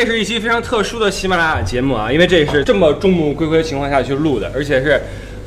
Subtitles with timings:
[0.00, 5.02] 这是一期非常特殊的喜马拉雅节目啊，因为这是这么众目睽睽的情况下去录的，而且是，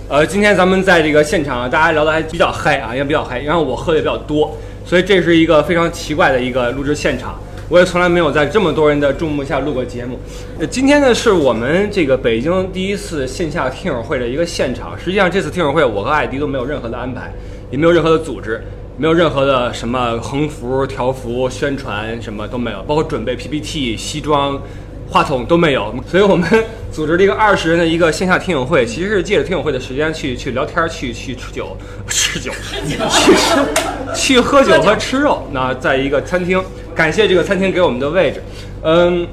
[0.09, 7.40] 呃，今天咱们在这个现场，大家聊得还比较嗨啊，也比较嗨，然后我喝的也比较多，所以这是一个非常奇怪的一个录制现场。
[7.69, 10.20] 我也从来没有在这么多人的注目下录过节目。
[10.59, 14.99] 呃，今天呢是我们这个北京第一次线下听友会的一个现场。
[14.99, 17.31] 实际上这次听友会，我和艾迪都没有任何的安排，
[17.71, 18.61] 也没有任何的组织。
[18.97, 24.61] 没有任何的什么横幅、条幅、宣传，什么都没有，包括准备 PPT、西装、
[25.09, 25.93] 话筒都没有。
[26.07, 26.47] 所以我们
[26.91, 31.75] 组织了一个二十人的一个线下听友会，其实是借着听友会的时间去去聊天、去去吃酒、
[32.08, 32.52] 吃酒、
[32.85, 35.48] 去吃、去喝酒和吃肉。
[35.52, 36.63] 那在一个餐厅，
[36.94, 38.44] 感谢这个餐厅给我们的位置，
[38.84, 39.27] 嗯。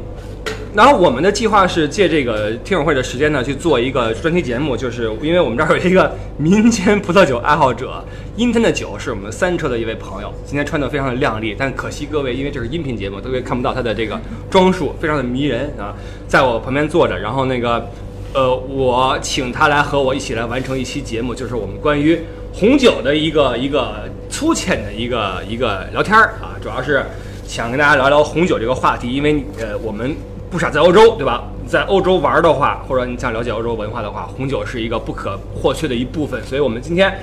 [0.74, 8.04] 然后我们的计划是借这个听友会的时间呢，去做一个专题节目，就是因为我们这儿有一个民间葡萄酒爱好者，
[8.38, 14.16] 阴天的酒是我们三车的一位朋友，今天穿的非常的靓丽，但可惜各位因为这是音频节目，各位看不到他的这个
[14.48, 15.92] 装束，非常的迷人啊，
[16.28, 17.90] 在我旁边坐着，然后那个，
[18.32, 22.16] 呃，我请他来和我一起来完成一期节目，就是我们关于
[22.52, 27.04] 红酒的一个一个粗浅的一个一个聊天儿啊，主要是
[27.44, 30.14] 想跟大家聊聊红酒这个话题，因为呃我们。
[30.50, 31.44] 不傻在欧洲，对吧？
[31.66, 36.42] 在欧洲玩的话，或者你想了解欧洲文化的话，红酒是一个不可或缺的一部分。
[36.42, 37.18] 所以我们今天，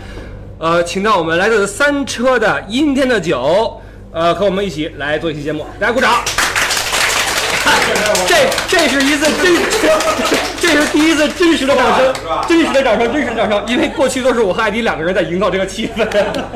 [0.57, 3.81] 呃，请到我们来自三车的阴天的酒，
[4.13, 6.23] 呃，和我们一起来做一期节目，大家鼓掌。
[8.25, 8.35] 这
[8.69, 9.53] 这是一次真，
[10.61, 12.13] 这是第一次真实的掌声，
[12.47, 16.07] 真实的掌声，真实的掌声，因为过去都是我和艾迪两个人在营造这个气氛。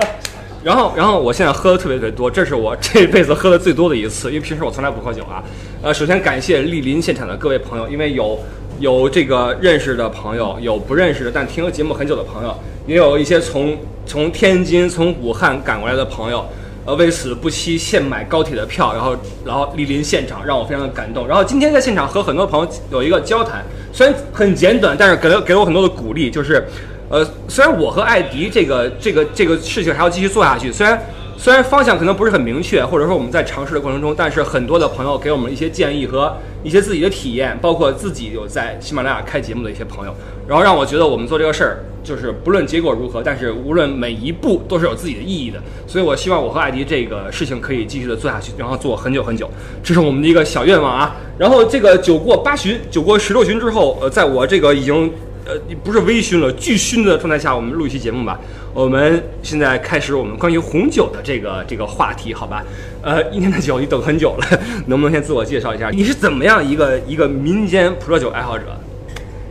[0.64, 5.44] 然后，然后我现在喝的特别特别多，这是我这辈子喝的最多的一次，因为平时我从来不喝酒啊。
[5.82, 8.40] 呃，首先感谢莅临现场的各位朋友，因为有
[8.80, 12.56] 有这个认识的朋友，有不认识的但听了节目很久的朋友，
[12.88, 16.46] 也有一些从从天津、从武汉赶过来的朋友，
[16.86, 21.28] 呃，为此不惜现买高铁的票，然后然后莅临现场，让我非常的感动。
[21.28, 26.66] 然后今天在现场和很多朋友有一个交谈，虽然很简短，但是给了给了我很多的鼓励，就是。
[27.12, 30.96] 呃，虽然我和艾迪这个这个这个事情还要继续做下去，虽然
[31.42, 40.14] 虽然方向可能不是很明确，或者说我们在尝试的过程中，但是很多的朋友给我们一些建议和一些自己的体验，包括自己有在喜马拉雅开节目的一些朋友，
[40.46, 49.50] 然后让我觉得我们做这个事儿，就是不论结果如何，但是无论每一步都是有自己的意义的，所以我希望我和艾迪这个事情可以继续的做下去，然后做很久很久，
[49.82, 51.16] 这是我们的一个小愿望啊。
[51.38, 55.10] 然后这个酒过八巡，酒过十六巡之后，呃，在我这个已经。
[55.50, 58.40] 呃，不是微醺了，巨醺的状态下，我们录一期节目吧。
[58.72, 62.64] 我们现在开始我们关于红酒的这个这个话题，好吧？
[63.02, 64.48] 呃，一天的酒你等很久了，
[64.86, 65.90] 能不能先自我介绍一下？
[65.90, 68.66] 你是怎么样一个一个民间葡萄酒爱好者？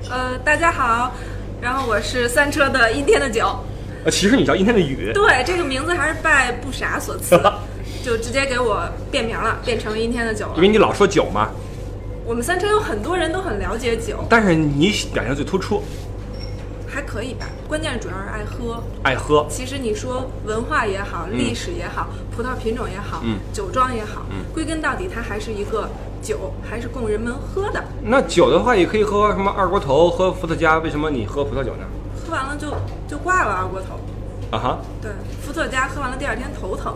[0.08, 1.12] 呃，大家好，
[1.60, 3.48] 然后我是三车的阴天的酒。
[4.04, 5.10] 呃，其实你叫阴天的雨。
[5.12, 7.36] 对，这个名字还是拜不傻所赐，
[8.06, 10.52] 就直接给我变名了，变成阴天的酒了。
[10.54, 11.50] 因为你老说酒嘛。
[12.28, 15.82] 我们三车有很多人都很了解酒，但是你表现最突出，
[16.86, 17.46] 还可以吧？
[17.66, 19.46] 关键主要是爱喝，爱喝。
[19.48, 25.88] 其实你说文化也好，历史也好，葡萄品种也好，嗯，酒庄也好，嗯，归根到底它还是一个
[26.20, 27.82] 酒，还是供人们喝的。
[28.04, 31.86] 那酒的话也可以喝什么二锅头，喝伏特加，为什么你喝葡萄酒呢？
[32.26, 32.68] 喝完了就
[33.08, 33.98] 就挂了二锅头。
[34.54, 34.78] 啊哈。
[35.00, 36.94] 对，伏特加喝完了第二天头疼。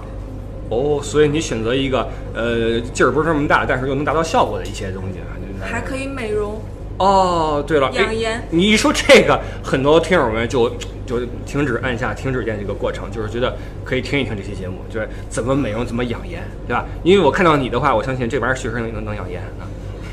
[0.73, 6.61] 哦，所以你选择一个呃劲儿不是这么大，但是又能达到效果的一些东西啊，还可以美容。
[6.99, 8.43] 哦，对了，养颜。
[8.51, 10.71] 你一说这个，很多听友们就
[11.05, 16.85] 就停止按下停止键这个过程，就是觉得可以听一听这期节目，就是怎么美容，怎么养颜，对吧？
[17.03, 19.67] 因为我看到你的话，我相信这玩意儿确实能能能养颜啊。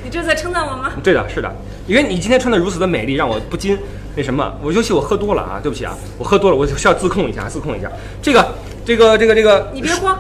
[0.04, 0.94] 你这是在称赞我吗？
[1.04, 1.54] 对的，是的，
[1.86, 3.78] 因为你今天穿的如此的美丽，让我不禁
[4.16, 7.92] 那什么，我尤其我喝多了啊，对不起啊，我喝多了，我需要自控一下，自控一下。
[8.22, 8.54] 这个，
[8.86, 10.18] 这个，这个，这个，你别慌。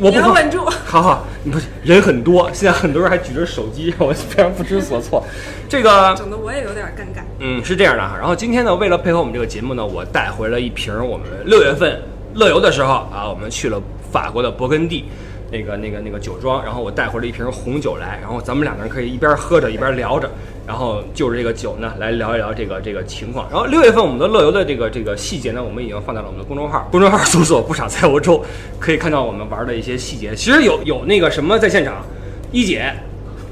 [0.00, 5.24] 我不稳住， 好好，你不人很多，现在很多人还举着手机，让我非常不知所措。
[5.68, 7.22] 这个整的我也有点尴尬。
[7.38, 8.16] 嗯，是这样的哈。
[8.18, 12.00] 然后今天呢，为了配合我们这个节目呢，我带回了一瓶我们六月份
[12.34, 13.80] 乐游的时候啊，我们去了
[14.12, 15.04] 法国的勃艮第。
[15.48, 20.28] 那个、那个、那个酒庄，然后我带回了一瓶红酒来，然后咱们两个人可以一边喝着一边聊着，
[20.66, 23.46] 然后就着这个酒呢来聊一聊这个这个情况。
[23.50, 28.44] 然后六月份我们的乐游的这个这个细节呢，我们已经放在了我们的公众号，公众号搜索“不傻在欧洲”，
[28.80, 30.34] 可以看到我们玩的一些细节。
[30.34, 32.04] 其实有有那个什么在现场，
[32.50, 32.92] 一姐，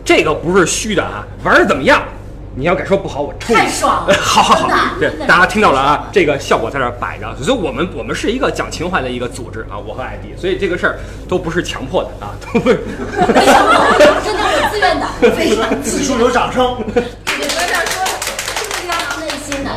[0.05, 2.03] 这个不是虚的啊，玩的怎么样？
[2.57, 3.57] 你要敢说不好，我抽你！
[3.57, 4.15] 太爽了！
[4.15, 12.79] 好好好，对，大家听到了啊，这个效果在这摆着，所以我们我们是一个讲情怀的一个组织啊，我和艾迪，所以这个事儿都不是强迫的啊，都不是。
[14.25, 15.07] 真的自愿的，
[15.37, 16.77] 非常此处有掌声。
[16.79, 18.05] 你们这样说，
[18.75, 19.71] 非常内心的，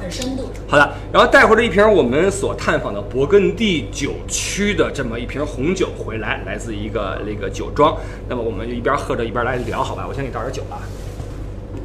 [0.00, 0.48] 很深度。
[0.68, 7.96] 好的，然后带回了一瓶我们所探访的勃艮第酒区的这么一瓶红酒回来，来自一个那个酒庄。
[8.28, 10.06] 那么我们就一边喝着一边来聊，好吧？
[10.08, 10.78] 我先给你倒点酒吧。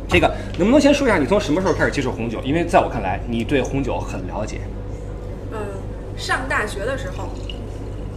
[0.08, 2.40] 这个能不能先说一下你从什么时候开始接触红酒？
[2.44, 4.62] 因为在我看来，你对红酒很了解，
[5.52, 5.58] 嗯，
[6.16, 7.30] 上大学的时候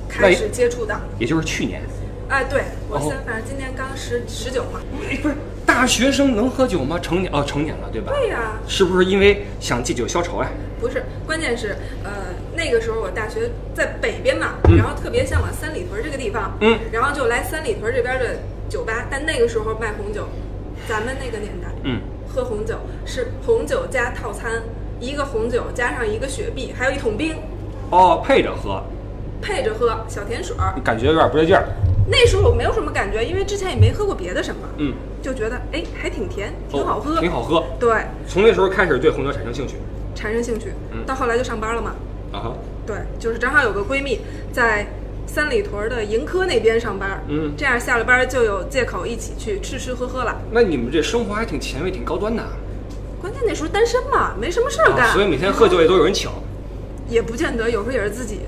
[0.06, 0.94] 开始接触的。
[1.18, 1.80] 也就是去年。
[2.30, 4.80] 哎，对我哦现在反正今年刚十十九嘛。
[5.02, 5.34] 哎，不是
[5.66, 6.96] 大学生能喝酒吗？
[7.00, 8.12] 成年哦，成年了对吧？
[8.14, 10.48] 对呀、是不是因为想借酒消愁呀？
[10.80, 12.10] 不是，关键是呃
[12.56, 18.36] 那个时候我大学在北边嘛，嗯然后特别向往三里屯这个地方，嗯，然后就来三里屯这边的
[18.68, 20.28] 酒吧，但那个时候卖红酒，
[20.88, 24.62] 咱们那个年代，嗯，喝红酒是红酒加套餐，
[25.00, 27.34] 一个红酒加上一个雪碧，还有一桶冰，
[27.90, 28.82] 哦，配着喝，
[29.42, 30.74] 配着喝小甜水儿。
[30.82, 31.66] 感觉有点不对劲儿。
[32.10, 34.92] 那时候我没有什么感觉，因为之前也没喝过别的什么，嗯，
[35.22, 37.64] 就觉得哎还挺甜，挺好喝，哦挺好喝。
[37.78, 37.92] 对，
[38.26, 39.76] 从那时候开始对红酒产生兴趣。
[40.14, 40.72] 产生兴趣。
[40.92, 41.94] 嗯到后来就上班了嘛，
[42.32, 44.20] 啊哈，对，就是正好有个闺蜜
[44.52, 44.86] 在
[45.26, 50.40] 三里屯的盈科那边上班，嗯这样下了班就有借口一起去吃吃喝喝了。
[50.50, 52.42] 那你们这生活还挺前卫，挺高端的。
[53.20, 56.28] 关键那时候单身嘛，没什么事儿干，啊所以每天喝酒也都有人请。
[57.10, 58.40] 也不见得，有时候也是自己。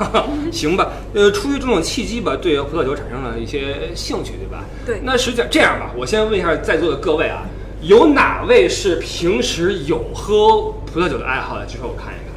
[0.50, 4.64] 行吧，呃，出于这种契机吧，对葡萄酒产生了一些兴趣，对吧？
[4.84, 7.42] 对那实际上这样吧，我先问一下在座的各位啊，
[7.82, 11.66] 有哪位是平时有喝葡萄酒的爱好的？
[11.66, 12.34] 举手我看一看，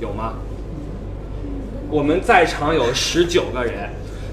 [0.00, 0.34] 有吗？
[1.90, 3.90] 我们在场有十九个人，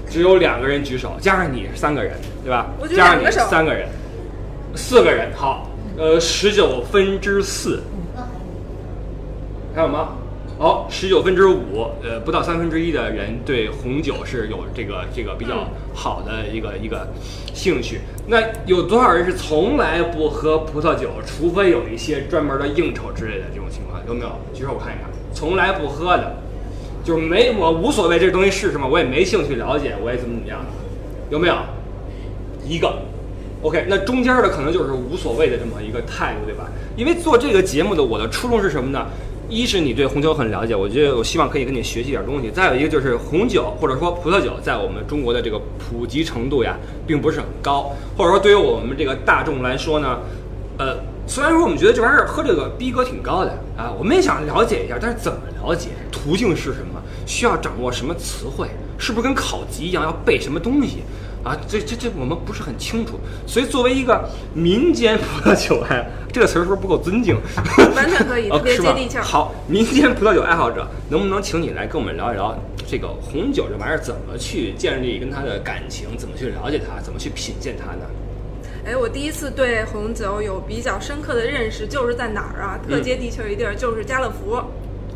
[0.08, 2.14] 只有两个人举手，加上你是三个人，
[2.44, 2.68] 对吧？
[2.80, 3.88] 我加上你两个手三个人，
[4.76, 7.82] 四个人，好，呃，十九分之四，
[9.74, 10.17] 还有吗？
[10.58, 17.08] 哦，十九分之五，呃，不到三分之一的人对红酒是有这个这个比较好的一个、一个
[17.54, 18.00] 兴趣。
[18.26, 24.02] 那有多少人是从来不喝葡萄酒，除非有一些专门的应酬之类的这种情况？
[24.08, 24.32] 有没有？
[24.52, 25.08] 举手我看一看。
[25.32, 26.34] 从来不喝的，
[27.04, 30.66] 就是没我无所谓这东西是什么，我也没兴趣了解，我也怎么怎么样的，
[31.30, 31.54] 有没有？
[32.66, 32.98] 一个。
[33.60, 36.68] OK，那中间的可能就是无所谓的这么一个态度，对吧？
[36.96, 39.06] 因为做这个节目的我的初衷是什么呢？
[39.48, 42.50] 一是你对红酒很了解，我觉得我希望可以跟你学习点东西。
[42.50, 50.18] 再有一个就是红酒或者说葡萄酒在我们中国的这个普及程度呀，并不是很高，或者说对于我们这个大众来说呢，
[50.78, 55.88] 呃，虽然说我们觉得这玩意儿喝这个逼格挺高的啊，我们也想了解一下，但是怎么了解？
[56.12, 57.00] 途径是什么？
[57.24, 58.68] 需要掌握什么词汇？
[58.98, 61.04] 是不是跟考级一样要背什么东西？
[61.44, 67.36] 啊，这这这我们不是很清楚，所以作为一个民间葡萄酒爱，这个词儿是不是不够尊敬？
[67.94, 72.54] 完全可以哦特别接地气儿好，民间葡萄酒爱好者，能不能请你来跟我们聊一聊
[72.86, 78.04] 这个红酒这玩意儿怎么去建立跟它的感情，怎么去了解它，怎么去品鉴它呢？
[78.84, 82.78] 哎，我第一次对红酒有比较深刻的认识，就是在哪儿啊？
[82.86, 84.60] 特嗯接地气儿一地儿，就是家乐福。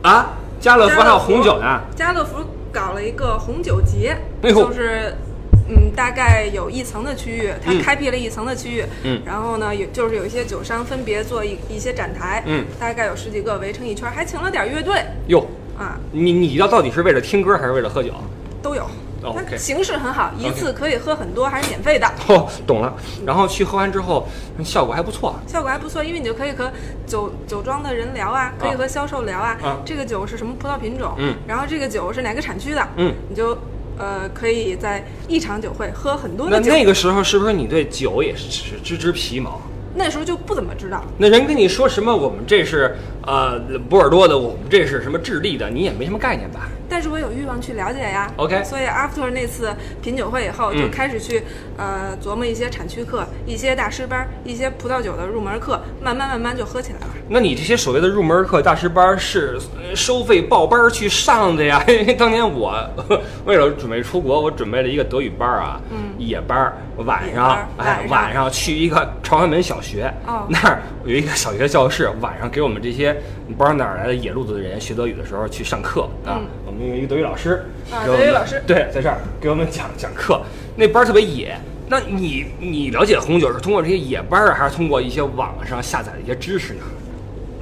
[0.02, 1.80] 啊，家乐福还有红酒呢？
[1.96, 2.38] 家乐福
[2.72, 5.14] 搞了一个红酒节，就是。
[5.74, 7.82] 嗯，大概有一层的区域，它嗯。
[7.82, 9.20] 开辟了一层的区域，嗯。
[9.24, 15.02] 然后呢，有就是有一些酒商分别做一一些展台，嗯，大概有十几个围成一圈，还请了点乐队。
[15.28, 15.46] 哟，
[15.78, 18.12] 啊，你你要到底是为了听歌还是为了喝酒？
[18.62, 18.86] 都有。
[19.24, 22.92] OK 形式很好，一次可以喝很多，还是免费的，哦，懂了。
[23.24, 24.26] 然后去喝完之后，
[24.64, 25.36] 效果还不错。
[25.46, 26.68] 效果还不错，因为你就可以和
[27.06, 29.78] 酒酒庄的人聊啊，可以和销售聊啊，啊。
[29.84, 33.56] 这个酒是什么葡萄品种，嗯，然后这个酒是哪个产区的，嗯，你就
[33.98, 36.70] 呃可以在一场酒会喝很多的酒。
[36.70, 39.60] 那那个时候是不是你对酒也是只知之皮毛？
[39.94, 46.68] 那时候就不怎么知道，那人跟你说什么我们这是呃波尔多的，我们这是什么智利的，你也没什么概念吧？
[46.88, 48.30] 但是我有欲望去了解呀。
[48.36, 51.42] OK 所以 after 那次品酒会以后，嗯就开始去、
[51.78, 57.06] 呃琢磨一些产区课、一些大师班、一些葡萄酒的入门课，慢慢慢慢就喝起来了。
[57.28, 61.82] 那你这些所谓的入门课、大师班是呃收费报班去上的呀？
[61.88, 62.74] 因 为当年我
[63.46, 73.11] 为了准备出国，我准备了一个德语班啊，嗯夜班晚上哎晚上去一个朝阳门小学，哦那儿有一个小学教室，晚上给我们这些
[73.56, 76.40] 不知道哪儿来的野路子的人学德语的时候去上课啊。
[76.40, 77.64] 嗯我们有一个德语老师，
[78.06, 80.40] 德语老师对，在这儿给我们讲讲课，
[80.74, 81.54] 那班儿特别野。
[81.88, 86.80] 那你你了解红酒是通过这些野班儿啊，还是通过一些网上下载的一些知识呢？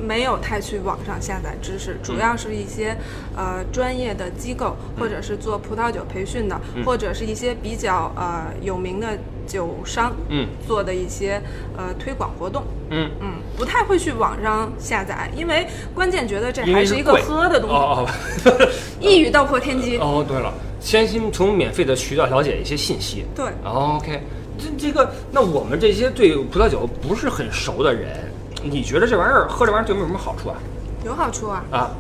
[0.07, 2.97] 没有太去网上下载知识，主要是一些
[3.37, 11.41] 呃专业的机构，或者是做葡萄酒培训的，或者是一些比较呃有名的酒商，嗯，做的一些
[11.77, 12.65] 呃推广活动。
[12.91, 13.11] 嗯。
[13.21, 18.09] 嗯，不太会去网上下载，因为关键觉得这还是一个喝的东西，哦
[19.01, 19.99] 一语道破天机。
[19.99, 23.25] 哦哦，对了，先先从免费的渠道了解一些信息。
[23.35, 23.45] 对。
[23.65, 24.23] 哦 OK，
[24.59, 28.30] 这这个，那我们这些对葡萄酒不是很熟的人，
[28.63, 30.57] 你觉得这玩意儿喝这玩意儿对我们有什么好处啊？
[31.05, 31.91] 有好处啊，啊。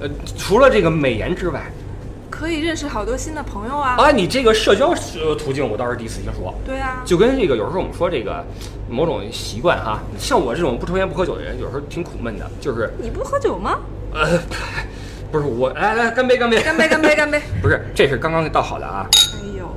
[0.00, 1.62] 呃，除了这个美颜之外，
[2.30, 3.96] 可以认识好多新的朋友啊。
[3.98, 6.54] 啊，你这个社交呃途径我倒是第一次听说。
[6.64, 8.44] 对啊，就跟这个有时候我们说这个
[8.88, 13.78] 某种习惯哈，像我这种不抽烟不喝酒的人，有时候挺苦闷的，就是你不喝酒吗？
[14.14, 14.38] 呃，
[15.30, 17.40] 不是我，来来干杯干杯干杯干杯干杯！
[17.60, 19.06] 不是，这是刚刚倒好的啊。
[19.12, 19.68] 哎呦，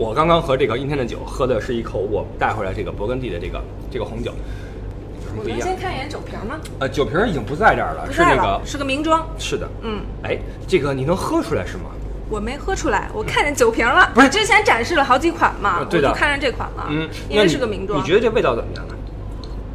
[0.00, 5.76] 我刚刚和这个阴天的酒喝的是一口我带回来这个勃艮第的这个这个红酒，有什么不一样我们先？
[5.78, 6.58] 看一眼酒瓶吗？
[6.78, 9.28] 呃，酒瓶已经不在这儿了，是那个，是个名庄。
[9.38, 11.90] 是的，嗯，哎，这个你能喝出来是吗？
[12.30, 14.10] 我没喝出来，我看见酒瓶了。
[14.14, 16.86] 不是你之前展示了好几款嘛，呃对的我就看上这款了。
[16.88, 18.94] 嗯，因为是个名庄你，觉得这味道怎么样呢？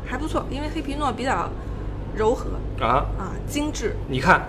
[0.08, 1.48] 还不错，因为黑皮诺比较
[2.16, 2.48] 柔和
[2.84, 4.48] 啊，啊，精致，你看，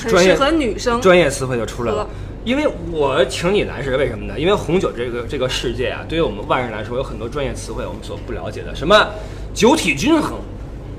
[0.00, 1.00] 很专业适合女生。
[1.00, 2.10] 专业词汇就出来了喝。
[2.46, 4.38] 因为我请你来是为什么呢？
[4.38, 9.10] 因为红酒这个这个世界啊，对于我们外人来说，有很多专业词汇我们所不了解的，什么
[9.52, 10.38] 酒体均衡，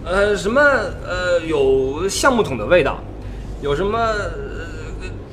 [0.04, 3.00] 呃，什么呃有橡木桶的味道，
[3.62, 4.68] 有什么呃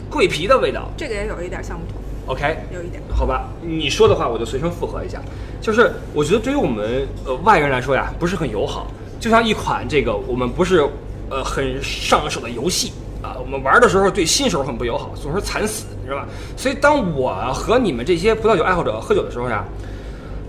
[0.08, 0.88] 桂皮的味道。
[0.96, 3.02] 这个也有一点橡木桶，OK，有一点。
[3.12, 5.20] 好吧，你说的话我就随声附和一下。
[5.60, 8.86] 就是我觉得对于我们呃外人来说呀，不是很友好。
[9.18, 10.88] 就像一款这个我们不是
[11.28, 12.92] 呃很上手的游戏
[13.24, 16.28] 啊，我们玩的时候对新手很不友好，总是惨死，你知道吧？
[16.58, 19.64] 所以当我和你们这些葡萄酒爱好者喝酒的时候呀，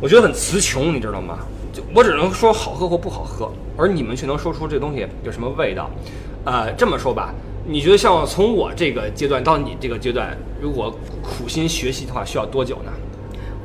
[0.02, 1.40] 我觉得很词穷，你知道吗？
[1.72, 5.90] 就我只能说好喝或不好喝，而你们却能说出这东西有什么味道。
[6.44, 7.34] 呃，这么说吧，
[7.66, 12.92] 你觉得像从我这个阶段到你这个阶段，如果苦心学习的话，需要多久呢？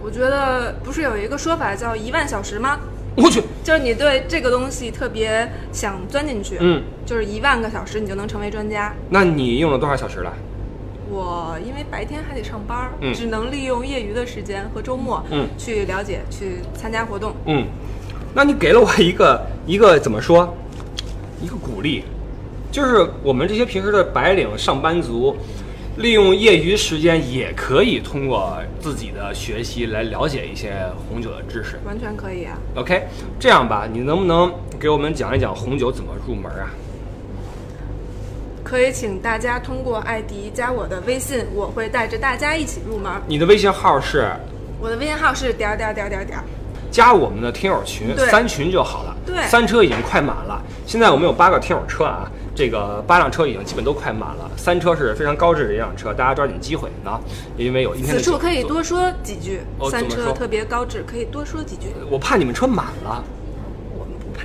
[0.05, 2.79] 我觉得不是有一个说法叫一万小时吗？
[3.17, 8.95] 我去，就是你对这个东西特别想钻进去，嗯，就是一万个小时你就能成为专家。
[9.09, 10.33] 那你用了多少小时了？
[11.11, 17.35] 我因为白天还得上班，嗯只能利用业余的时间和周末，嗯去了解、去参加活动。
[17.47, 17.67] 嗯，
[18.33, 20.55] 那你给了我一个一个怎么说？
[21.43, 22.05] 一个鼓励，
[22.71, 25.35] 就是我们这些平时的白领上班族，
[26.00, 30.73] 利用业余时间也可以通过自己的学习来了解一些
[31.09, 31.78] 红酒的知识。
[31.85, 33.02] 完全可以啊！OK，
[33.38, 36.71] 这样吧，你能不能给我们讲一讲红酒怎么入门啊？
[38.64, 43.12] 可以请大家通过艾迪加我的微信，我会带着大家一起入门。
[43.26, 44.30] 你的微信号是
[44.80, 46.45] 我的微信号是点儿点儿点儿点儿点儿。
[46.90, 49.14] 加我们的听友群，三群就好了。
[49.26, 50.62] 对三车已经快满了。
[50.87, 52.30] 现在我们有八个听友车啊，
[52.61, 54.50] 这个八辆车已经基本都快满了。
[54.55, 57.19] 三车是非常高质的一辆车，大家抓紧机会啊，
[57.57, 61.87] 因为有一天的此处可以多说几句，哦三车特别高质，可以多说几句。
[62.11, 63.25] 我怕你们车满了。
[63.99, 64.45] 我们不怕。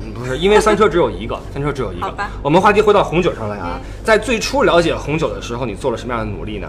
[0.00, 2.06] 嗯不是，因为三车只有一个， 三车只有一个。
[2.06, 6.68] 好吧我们话题回到红酒上来啊，嗯在最初了解红酒的时候，你做了什么样的努力呢？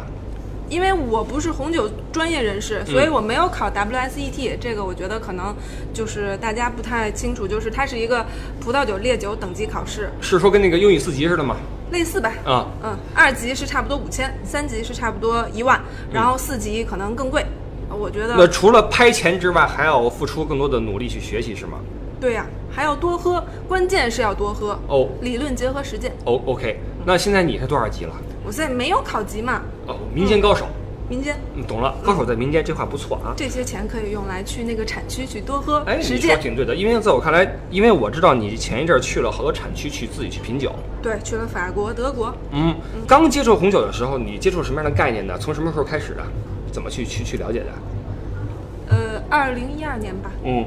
[0.75, 5.55] 因为我不是红酒专业人士，所以我没有考 WSET，、这个我觉得可能
[5.93, 8.25] 就是大家不太清楚，就是它是一个
[8.59, 11.55] 葡萄酒烈酒等级考试，是说跟那个英语四级似的吗？
[11.91, 12.29] 类似吧。
[12.43, 15.79] 啊，嗯，二级是差不多五千，三级是差不多一万，
[16.11, 17.45] 然后四级可能更贵。
[17.89, 21.77] 我觉得那除了拍钱之外，还要付出更多的努力去学习，是吗？
[22.19, 24.77] 对呀、还要多喝，关键是要多喝。
[24.87, 26.11] 哦理论结合实践。
[26.25, 28.11] 哦，OK，那现在你是多少级了？
[28.13, 30.65] 我现在没有考级嘛，哦，民间高手。
[31.07, 33.31] 民间嗯，懂了，高手在民间，这话不错啊。
[33.37, 36.35] 这些钱可以用来去那个产区去多喝，哎，你说。
[36.37, 40.73] 挺对的，因为在我看来，因为我知道你前一阵儿去了好多产区去自己去品酒。
[41.03, 42.75] 对，去了法国、德国，嗯，
[43.07, 45.37] 刚接触红酒的时候，你接触什么样的概念呢？
[45.37, 46.23] 从什么时候开始的？
[46.71, 47.65] 怎么去去去了解的？
[48.89, 50.65] 呃，二零一二年吧，嗯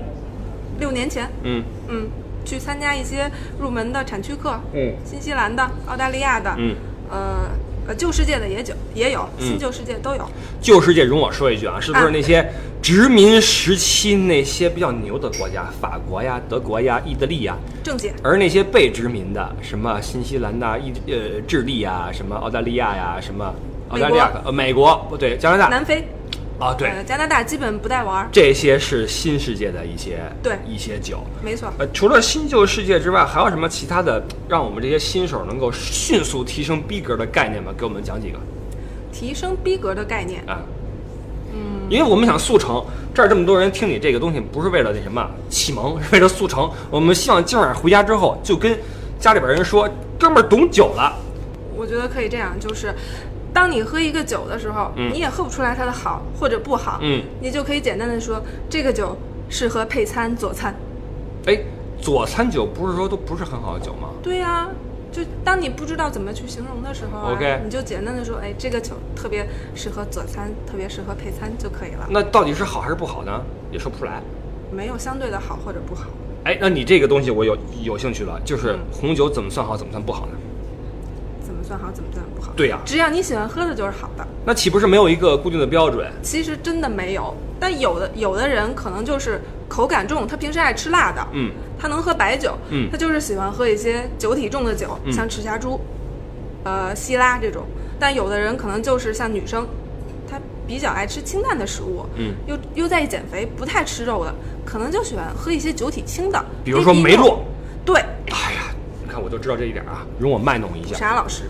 [0.78, 2.08] 六年前，嗯嗯，
[2.44, 6.76] 去参加一些入门的产区课，嗯新西兰的、澳大利亚的，嗯，
[7.10, 7.50] 呃
[7.88, 9.46] 呃，旧世界的也有也有，嗯。
[9.46, 10.24] 新旧世界都有。
[10.60, 12.46] 旧世界容我说一句啊，是不是啊那些
[12.82, 23.54] 殖民时期那些比较牛的国家，法国呀、德国呀、意大利呀，正解，而那些被殖民的，什么新西兰呐、意呃智利呀、什么澳大利亚呀、什么
[23.88, 25.68] 澳大利亚呃美国不对加拿大。
[25.68, 26.06] 南非，
[26.58, 31.20] 啊对，呃，加拿大基本不带玩儿，这些是新世界的一些对一些酒。
[31.40, 31.72] 没错。
[31.78, 37.72] 呃，除了新旧世界之外，还有什么其他的让我们这些新手能够迅速提升逼格的概念吗？
[37.78, 38.38] 给我们讲几个
[39.12, 40.58] 提升逼格的概念，啊。
[41.54, 42.84] 嗯，因为我们想速成，
[43.14, 46.68] 这儿这么多人听你这个东西，不是为了那什么启蒙，是为了速成。
[46.90, 48.76] 我们希望今晚回家之后就跟
[49.20, 49.88] 家里边人说，
[50.18, 51.16] 哥们儿懂酒了。
[51.76, 52.92] 我觉得可以这样，就是。
[53.52, 59.16] 当你喝一个酒的时候，嗯你也喝不出来它的好或者不好，嗯，你就可以简单的说这个酒
[59.48, 60.74] 适合配餐佐餐。
[61.46, 61.58] 哎，
[62.00, 64.10] 佐餐酒不是说都不是很好的酒吗？
[64.22, 64.68] 对呀、
[65.10, 73.40] 就当你不知道怎么去形容的时候啊 OK 你就简单的说，哎，这个酒特别适合佐餐，特别适合配餐就可以了，那到底是好还是不好呢？
[73.72, 74.22] 也说不出来。
[74.70, 76.08] 没有相对的好或者不好。
[76.44, 80.32] 哎，那你这个东西我有有兴趣了，就是嗯红酒怎么算好，怎么算不好呢？
[81.68, 82.52] 算好，怎么算不好？
[82.56, 84.26] 对呀只要你喜欢喝的就是好的。
[84.44, 86.10] 那岂不是没有一个固定的标准？
[86.22, 95.78] 其实真的没有，但有的有的人可能就是口感重，他平时爱吃辣的，嗯，他能喝白酒，嗯他就是喜欢喝一些酒体重的酒，嗯像赤霞珠、
[96.64, 97.64] 呃希拉这种。
[98.00, 99.66] 但有的人可能就是像女生，
[100.30, 104.34] 她比较爱吃清淡的食物，嗯，又又在意减肥，不太吃肉的，
[104.64, 107.44] 可能就喜欢喝一些酒体轻的，比如说梅洛。
[107.84, 107.96] 对，
[108.30, 108.57] 哎呀，你
[109.18, 110.96] 看我就知道这一点啊，容我卖弄一下。
[110.96, 111.44] 啥老师，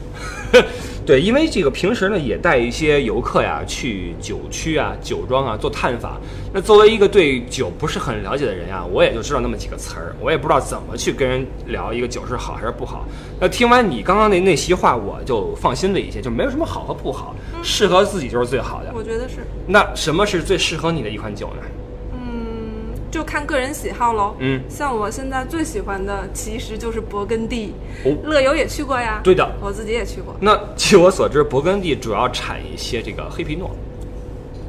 [1.05, 6.19] 对，因为这个平时呢也带一些游客呀去酒区啊、酒庄啊做探访。
[6.53, 13.07] 那作为一个对酒不是很了解的人呀，我也就知道那么几个词儿，我也不知道怎么去跟人聊一个酒是好还是不好。
[13.39, 18.91] 那听完你刚刚那那席话，我就放心了一些，就没有什么好和不好，适合自己就是最好的。
[18.95, 21.63] 我觉得是，那什么是最适合你的一款酒呢？
[23.09, 24.35] 嗯，就看个人喜好喽。
[24.39, 27.73] 嗯像我现在最喜欢的其实就是勃艮第，
[28.05, 29.21] 哦乐游也去过呀。
[29.25, 30.35] 对的我自己也去过。
[30.41, 33.71] 那据我所知，勃艮第主要产一些这个黑皮诺，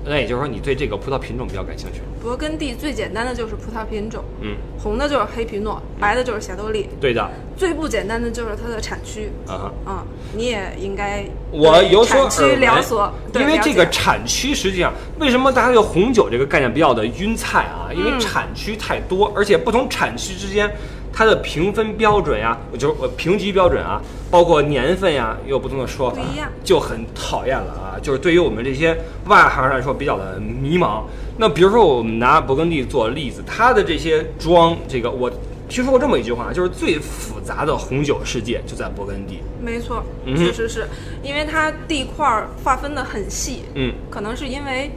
[0.09, 2.01] 那也就是说你对这个葡萄品种比较感兴趣。
[2.25, 9.29] 勃艮第最简单的就是葡萄品种，嗯，红的就是黑皮诺，白的就是霞多丽，对的，最不简单的就是它的产区。
[9.45, 9.73] 啊哈。
[9.85, 17.93] 嗯，你也应该我有所产区耳闻了所，因为这个产区实际上，为什么大家对红酒这个概念比较的晕菜啊？
[17.93, 20.69] 因为嗯产区太多，而且不同产区之间，
[21.11, 24.01] 它的评分标准呀，我就是我评级标准啊，
[24.31, 26.21] 包括年份呀，也有不同的说法
[26.63, 27.99] 就很讨厌了啊！
[28.01, 31.03] 就是对于我们这些外行来说比较的迷茫。
[31.37, 35.31] 那比如说我们拿勃艮第做例子，它的这些庄，这个我
[35.67, 39.39] 听说过这么一句话，就是最复杂的红酒世界就在勃艮第。
[39.61, 40.03] 没错，
[40.37, 40.87] 确实是
[41.23, 44.91] 因为它地块儿划分的很细，嗯可能是因为，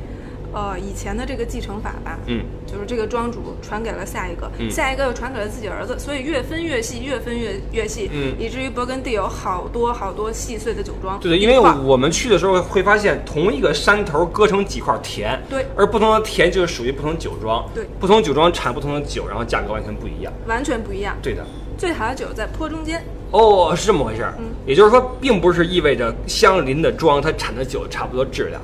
[0.52, 11.18] 呃，以前的这个继承法吧，嗯，就是这个庄主传给了下一个，嗯下一个又传给了自己儿子，所以越分越细，越分越越细，嗯以至于勃艮第有好多好多细碎的酒庄。
[11.20, 20.32] 对的，因为我们去的时候会发现，同一个山头割成几块田，对而不同的田就是属于不同酒庄，对不同酒庄产不同的酒，然后价格完全不一样。
[20.46, 21.16] 完全不一样。
[21.22, 21.44] 对的，
[21.78, 24.34] 最好的酒在坡中间，哦，是这么回事儿。
[24.38, 28.62] 嗯也就是说，并不是意味着相邻的庄它产的酒差不多质量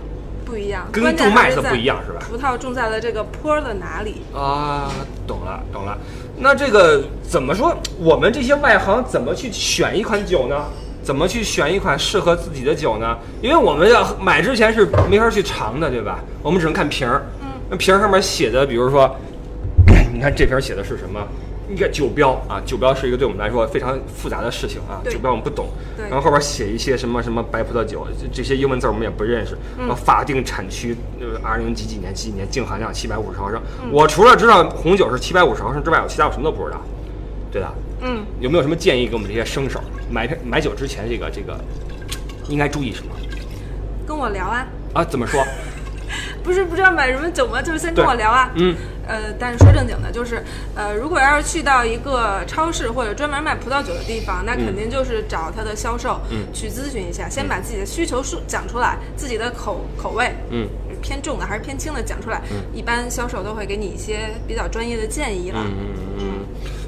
[0.48, 4.22] 不一样，跟种麦子不一样是吧葡萄种在了这个坡的哪里？
[4.34, 4.90] 啊。
[5.26, 5.96] 懂了，懂了。
[6.38, 7.76] 那这个怎么说？
[7.98, 10.56] 我们这些外行怎么去选一款酒呢？
[11.02, 13.18] 怎么去选一款适合自己的酒呢？
[13.42, 16.20] 因为我们要买之前是没法去尝的，对吧？
[16.42, 17.26] 我们只能看瓶儿。
[17.42, 19.14] 嗯，那瓶儿上面写的，比如说，
[20.12, 21.20] 你看这瓶儿写的是什么？
[21.70, 25.68] 你看酒标啊，酒标是一个对我们来说非常复杂的事情啊，酒标我们不懂。
[25.98, 29.54] 然后后边写一些什么什么白葡萄酒，这这些英文字儿我们也不认识。
[29.78, 33.60] 嗯然后法定产区，呃，二零几几年几几年，净含量七百五十毫升。
[33.82, 36.80] 嗯我除了知道红酒是七百五十毫升之外，我其他我什么都不知道。
[37.52, 37.68] 对的，
[38.00, 41.58] 嗯，有没有什么建议给我们这些生手买瓶买酒之前这个这个
[42.48, 43.12] 应该注意什么
[44.06, 45.04] 跟我聊啊，啊？
[45.04, 45.42] 怎么说？
[46.48, 47.60] 不是不知道买什么酒吗？
[47.60, 48.50] 就是先跟我聊啊。
[48.54, 48.74] 嗯，
[49.06, 50.42] 呃，但是说正经的，就是
[50.74, 56.46] 呃，如果要是去到一个超市或者专门卖葡萄酒的地方，那肯定就是找他的销售，嗯。
[56.54, 60.66] 去咨询一下，先把自己的需求说讲出来，自己的口口味，嗯，
[61.02, 62.40] 偏重的还是偏轻的讲出来，
[62.72, 65.60] 一般销售都会给你一些比较专业的建议了。
[65.62, 65.74] 嗯
[66.18, 66.24] 嗯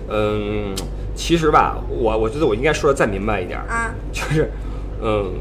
[0.09, 0.75] 嗯，
[1.15, 4.51] 其实吧，我我觉得我应该说的再明白一点，啊，就是，
[5.03, 5.35] 嗯，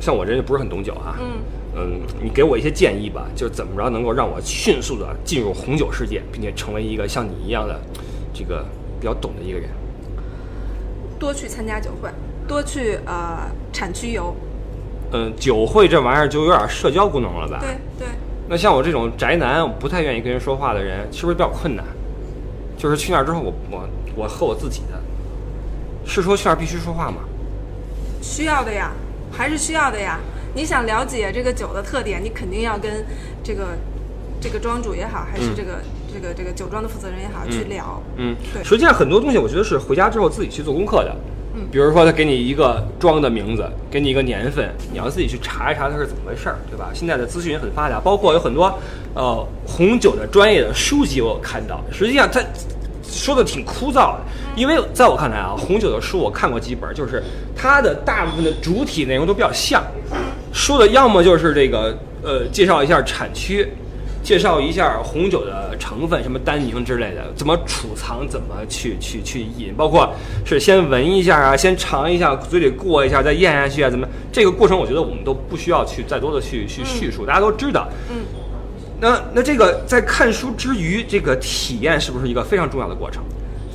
[0.00, 1.42] 像我这人不是很懂酒啊，嗯
[1.76, 7.80] 嗯，你给我一些建议吧，就是怎么着能够让我迅速的进入红酒世界，并且成为一个像你一样的
[8.32, 8.64] 这个
[9.00, 9.68] 比较懂的一个人。
[11.18, 12.08] 多去参加酒会，
[12.46, 14.34] 多去呃产区游，
[15.12, 17.58] 嗯，酒会这玩意儿就有点社交功能了吧？
[17.60, 18.08] 对对。
[18.48, 21.84] 那像我这种宅男，不太愿意跟人说话的人，是不是比较困难？
[22.76, 25.00] 就是去那儿之后我，我我喝我自己的，
[26.04, 27.16] 是说去那儿必须说话吗？
[28.20, 28.92] 需要的呀，
[29.32, 30.20] 还是需要的呀。
[30.54, 33.04] 你想了解这个酒的特点，你肯定要跟
[33.42, 33.76] 这个
[34.40, 35.80] 这个庄主也好，还是嗯这个、
[36.12, 38.00] 这个这个酒庄的负责人也好、去聊。
[38.16, 41.14] 嗯，对实际上很多东西我觉得是回家之后自己去做功课的。
[41.56, 46.90] 嗯比如说他给你一个庄的名字，给你一个年份，你要自己去查一查它是怎么回事儿，对吧？
[46.92, 48.76] 现在的资讯也很发达，包括有很多
[49.14, 51.80] 呃红酒的专业的书籍，我有看到。
[51.92, 52.40] 实际上它
[53.04, 54.20] 说的挺枯燥的，
[54.56, 57.22] 因为在我看来啊，红酒的书我看过几本，就是
[57.54, 59.80] 它的大部分的主体内容都比较像，
[60.54, 63.68] 说的要么就是这个呃介绍一下产区。
[64.22, 70.10] 介绍一下红酒的成分，什么单宁之类的，怎么储藏，怎么去去去饮，包括
[70.46, 74.08] 是先闻一下啊，先尝一下，嘴里过一下，再咽下去啊，怎么？
[74.32, 77.86] 这个过程我觉得我们都不需要去再多的去去叙述，大家都知道。
[78.08, 78.24] 嗯。
[78.98, 83.22] 那那这个在看书之余，这个体验是不是一个非常重要的过程？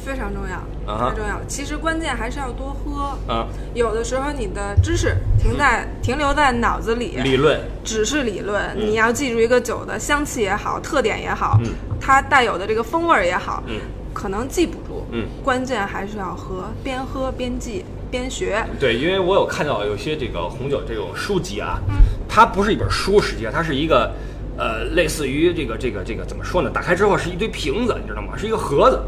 [0.09, 1.39] 非常重要，非常重要。
[1.47, 3.15] 其实关键还是要多喝。
[3.31, 3.45] 啊，
[3.75, 8.75] 有的时候你的知识停在、停留在脑子里，理论，只是理论。
[8.75, 11.69] 你要记住一个酒的香气也好，特点也好，嗯
[12.01, 13.79] 它带有的这个风味儿也好，嗯
[14.11, 15.05] 可能记不住。
[15.11, 18.65] 嗯关键还是要喝，边喝边记边学。
[18.79, 21.79] 对，因为我有看到有些这个红酒这种书籍啊，
[22.27, 24.11] 它不是一本书，实际上它是一个，
[24.57, 26.69] 呃，类似于这个这个这个怎么说呢？
[26.73, 28.33] 打开之后是一堆瓶子，你知道吗？
[28.35, 28.99] 是一个盒子，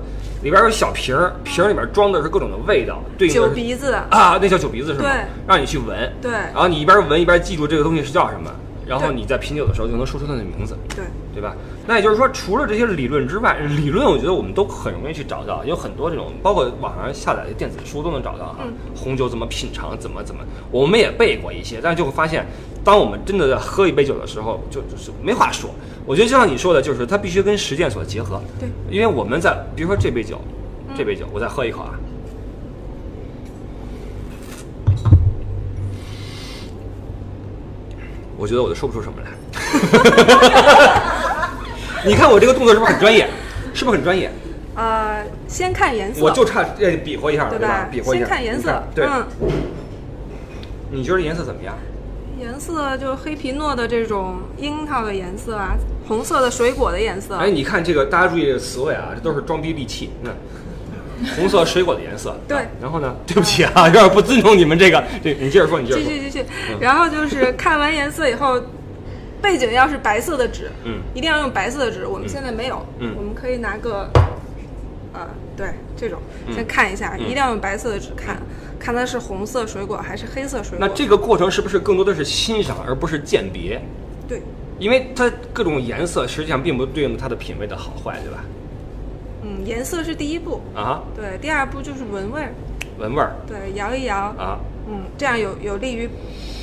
[0.44, 5.02] 里边有小瓶儿，瓶儿里边装的是各种的味道，对应的是酒鼻子，啊，那叫酒鼻子是吗？
[5.02, 5.12] 对，
[5.48, 8.50] 让你去闻，对然后你一边闻一边记住这个东西是叫什么，
[8.88, 10.76] 然后你在品酒的时候就能说出它的名字。
[10.96, 11.56] 对，对吧？
[11.88, 18.58] 那也就是说，除了这些理论之外，理论我觉得我们都很容易去找到，有很多这种，包括网上下载的电子书都能找到哈。
[18.66, 22.46] 嗯红酒怎么品尝，怎么怎么，我们也背过一些，但是就会发现，
[22.84, 25.72] 当我们真的在喝一杯酒的时候，就就是没话说。
[26.06, 28.42] 我觉得就像你说的，就是它必须跟实践所结合。
[28.60, 30.40] 对，因为我们在，比如说这杯酒，
[30.98, 31.94] 这杯酒，我再喝一口啊。
[38.38, 39.32] 我觉得我都说不出什么来。
[42.04, 43.30] 你看我这个动作是不是很专业？
[43.74, 44.32] 是不是很专业？
[44.76, 47.88] 呃，先看颜色，我就差呃比划一下了，对吧？？
[47.92, 48.26] 比划一下。
[48.26, 49.24] 先看颜色，对，嗯，
[50.90, 51.78] 你觉得颜色怎么样？
[52.42, 55.78] 颜色就是黑皮诺的这种樱桃的颜色啊，
[56.08, 60.10] 红色的水果的颜色，哎，你看这个，大家注意这个词汇啊，这都是装逼利器。
[60.24, 60.32] 嗯，
[61.36, 62.36] 红色水果的颜色。
[62.50, 63.16] 对啊然后呢？
[63.28, 65.04] 对不起啊， 有点不尊重你们这个。
[65.22, 66.08] 对你接着说，你接着说。
[66.10, 66.46] 继续继续，
[66.80, 68.60] 然后就是看完颜色以后，
[69.40, 72.08] 背景要是白色的纸，嗯一定要用白色的纸。
[72.08, 74.10] 我们现在没有，嗯我们可以拿个，
[75.14, 78.38] 呃，对，这种嗯先看一下，嗯一定要用白色的纸看，
[78.82, 80.80] 看它是红色水果还是黑色水果。
[80.80, 83.80] 那这个过程是不是更多的是欣赏，而不是鉴别？
[84.28, 84.42] 对，
[84.80, 88.44] 因为它各种颜色实际上并不对应它的品味的好坏，对吧？
[89.44, 92.54] 嗯，颜色是第一步，啊，对，第二步就是闻味儿，
[92.98, 96.10] 闻味儿对，摇一摇，啊，嗯，这样有有利于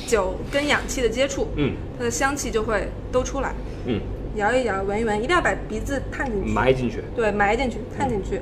[0.07, 3.53] 酒跟氧气的接触，嗯它的香气就会都出来。
[3.85, 3.99] 嗯，
[4.35, 7.03] 摇一摇，闻一闻，一定要把鼻子探进去，埋进去。
[7.15, 8.39] 对，埋进去，探进去。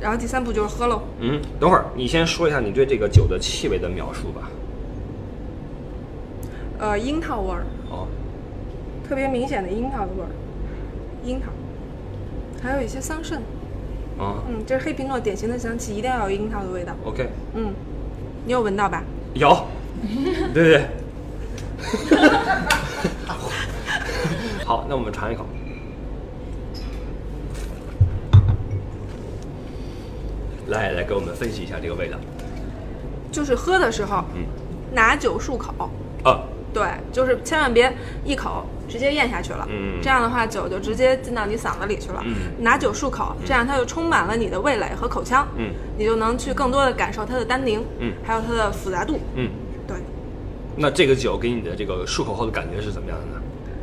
[0.00, 1.02] 然后第三步就是喝喽。
[1.20, 4.50] 嗯，等会儿你先说一下你对这个酒的气味的描述吧。
[6.78, 8.06] 呃，樱桃味儿，哦，
[9.08, 10.30] 特别明显的樱桃的味儿，
[11.24, 11.46] 樱桃，
[12.62, 13.34] 还有一些桑葚。
[14.20, 16.92] 啊嗯，这是黑皮诺典型的香气，一定要有樱桃的味道。
[17.04, 17.72] ，OK，嗯，
[18.44, 19.02] 你有闻到吧？
[19.34, 19.56] 有，
[20.52, 20.84] 对对对。
[24.64, 25.46] 好，那我们尝一口。
[30.68, 32.16] 来来，给我们分析一下这个味道。
[33.30, 34.44] 就是喝的时候，嗯，
[34.92, 35.90] 拿酒漱口。
[36.24, 36.40] 啊，
[36.72, 37.92] 对，就是千万别
[38.24, 40.00] 一口直接咽下去了，嗯。
[40.02, 42.22] 这样的话酒就直接进到你嗓子里去了。
[42.24, 42.34] 嗯。
[42.58, 45.72] 拿酒漱口，这样它就充满了你的味蕾和口腔，嗯。
[45.96, 48.12] 你就能去更多的感受它的单宁，嗯。
[48.24, 49.18] 还有它的复杂度。
[49.34, 49.48] 嗯，
[49.86, 49.96] 对，
[50.76, 53.42] 那这个酒给你的这个漱口后的感觉是怎么样的呢？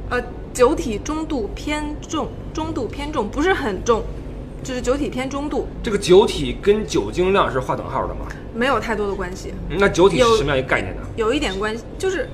[0.10, 0.22] 呃，
[0.54, 4.04] 酒体中度偏重，中度偏重，不是很重，
[4.66, 8.26] 就是酒体偏中度，这个酒体跟酒精量是划等号的吗？
[8.54, 11.02] 没有太多的关系，嗯那酒体是什么样一个概念呢？
[11.16, 12.28] 有一点关系，就是。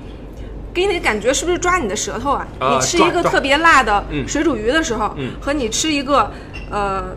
[0.73, 2.47] 给你的感觉是不是抓你的舌头啊？
[2.57, 6.31] 啊你吃一个特别辣的嗯水煮鱼的时候，嗯和你吃一个
[6.71, 7.13] 呃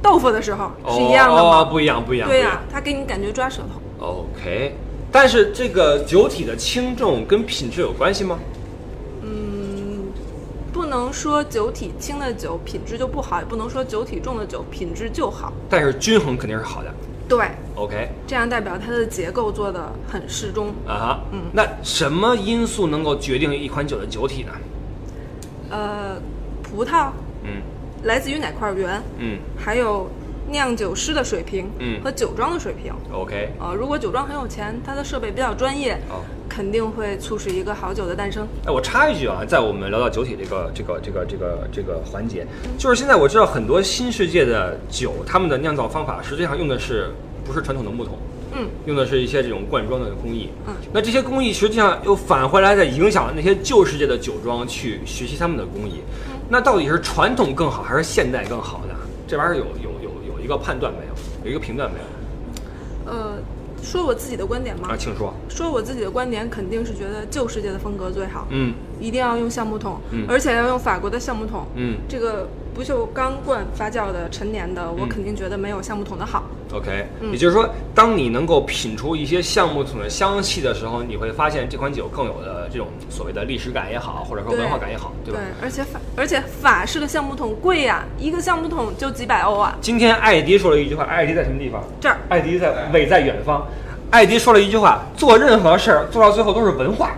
[0.00, 1.58] 豆腐的时候是一样的吗？
[1.58, 2.26] 哦，不一样，不一样。
[2.26, 4.06] 对呀、它给你感觉抓舌头。
[4.06, 4.74] OK，
[5.12, 8.38] 但是这个酒体的轻重跟品质有关系吗？
[10.86, 15.52] 不能说酒体轻的酒品质就不好，也不能说酒体重的酒品质就好。
[15.68, 16.94] 但是均衡肯定是好的。
[17.28, 17.44] 对
[17.74, 20.68] ，OK，这样代表它的结构做的很适中。
[20.86, 24.52] 啊哈，嗯那什么因素能够决定一款酒的酒体呢？
[25.70, 26.20] 呃，
[26.62, 27.08] 葡萄
[27.42, 27.60] 嗯
[28.04, 30.08] 来自于哪块园，嗯还有
[30.50, 32.92] 酿酒师的水平，嗯和酒庄的水平。
[33.12, 38.46] ，OK，呃，如果酒庄很有钱，它的设备比较专业，哦肯定会促使一个好酒的诞生。
[38.64, 42.46] 哎，我插一句啊，在我们聊到酒体这个这个这个这个这个环节，
[42.78, 47.10] 就是现在我知道很多新世界的酒，他们的酿造方法实际上用的是
[47.44, 48.16] 不是传统的木桶，
[48.54, 50.48] 嗯，用的是一些这种灌装的工艺。
[50.66, 56.00] 嗯，那这些工艺实际上又返回来在影响那些旧世界的酒庄去学习他们的工艺。
[56.48, 58.94] 那到底是传统更好还是现代更好呢？
[59.26, 59.90] 这玩意儿有有
[60.46, 61.12] 一个判断没有？
[61.44, 63.12] 有一个评断没有？
[63.12, 63.36] 呃，
[63.82, 64.90] 说我自己的观点吗？
[64.90, 65.34] 啊，请说。
[65.48, 68.46] 说我自己的观点，肯定是觉得旧世界的风格最好。
[68.50, 71.66] 嗯一定要用橡木桶，嗯而且要用法国的橡木桶。
[71.74, 76.44] 嗯这个不锈钢罐发酵的陈年的，我嗯肯定觉得没有橡木桶的好。
[76.72, 85.40] OK，、嗯也就是说，当你能够品出一些橡木桶的香气的时候，你会发现这款酒更有的这种所谓的历史感也好，或者说文化感也好，对吧？
[85.62, 89.76] 而且法而且法式的橡木桶贵呀、一个橡木桶就几百欧啊。
[89.80, 91.82] 今天艾迪说了一句话，艾迪在什么地方？
[92.00, 93.66] 这儿艾迪在伟在远方。
[94.10, 97.10] 艾迪说了一句话：做任何事儿做到最后都是文化。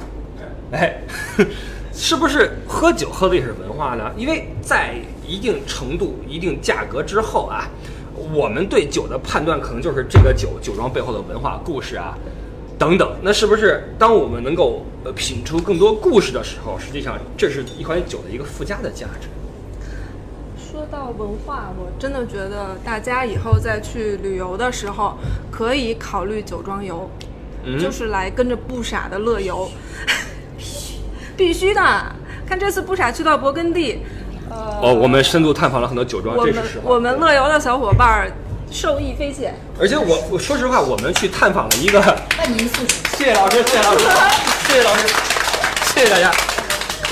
[0.72, 1.00] 哎，
[1.92, 4.10] 是不是喝酒喝的也是文化呢？
[4.16, 4.94] 因为在
[5.26, 7.68] 一定程度、一定价格之后啊，
[8.34, 12.16] 我们对酒的判断可能就是这个酒酒庄背后的文化故事啊。
[12.78, 19.26] 等等，那是不是当我们能够呃品出更多故事的时候，实际上这是一款酒的一个附加的价值？
[20.56, 25.18] 说到文化，我真的觉得大家以后再去旅游的时候，
[25.50, 27.10] 可以考虑酒庄游，
[27.64, 29.68] 嗯就是来跟着不傻的乐游，
[31.38, 31.80] 必须的。
[32.46, 34.02] 看这次不傻去到勃艮第，
[34.50, 36.84] 呃，哦，我们深度探访了很多酒庄，我们这是实话。
[36.86, 38.32] 我们乐游的小伙伴儿
[38.70, 39.54] 受益匪浅。
[39.78, 42.00] 而且我我说实话，我们去探访了一个，
[42.38, 42.96] 万年素质。
[43.16, 44.04] 谢谢老师，谢谢老师，
[44.66, 45.08] 谢谢老师，
[45.94, 46.32] 谢谢大家。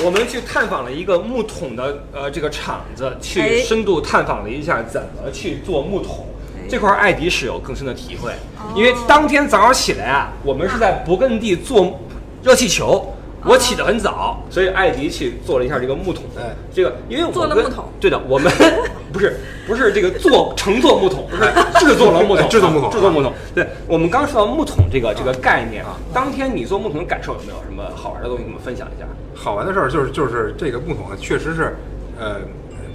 [0.02, 6.26] 我们去探访了一个木桶的呃这个厂子，去哎深度探访了一下怎么去做木桶。
[6.58, 8.32] 哎这块儿艾迪是有更深的体会，
[8.74, 12.00] 因为当天早上起来啊，我们是在勃艮第做
[12.42, 13.12] 热气球。
[13.46, 16.24] 我起得很早，所以艾迪去做了一下这个木桶。
[16.37, 18.52] 哎这个因为我跟做了木桶对的，我们
[19.12, 21.42] 不是不是这个做乘坐木桶，不是
[21.78, 23.32] 制作了木桶， 制作木桶制作木桶。
[23.54, 29.06] 对，我们刚说到木桶这个这个概念啊，当天你做木桶的感受有没有什么好玩的东西跟我们分享一下？
[29.35, 31.76] 好玩的事儿就是就是这个木桶呢，确实是，
[32.18, 32.40] 呃，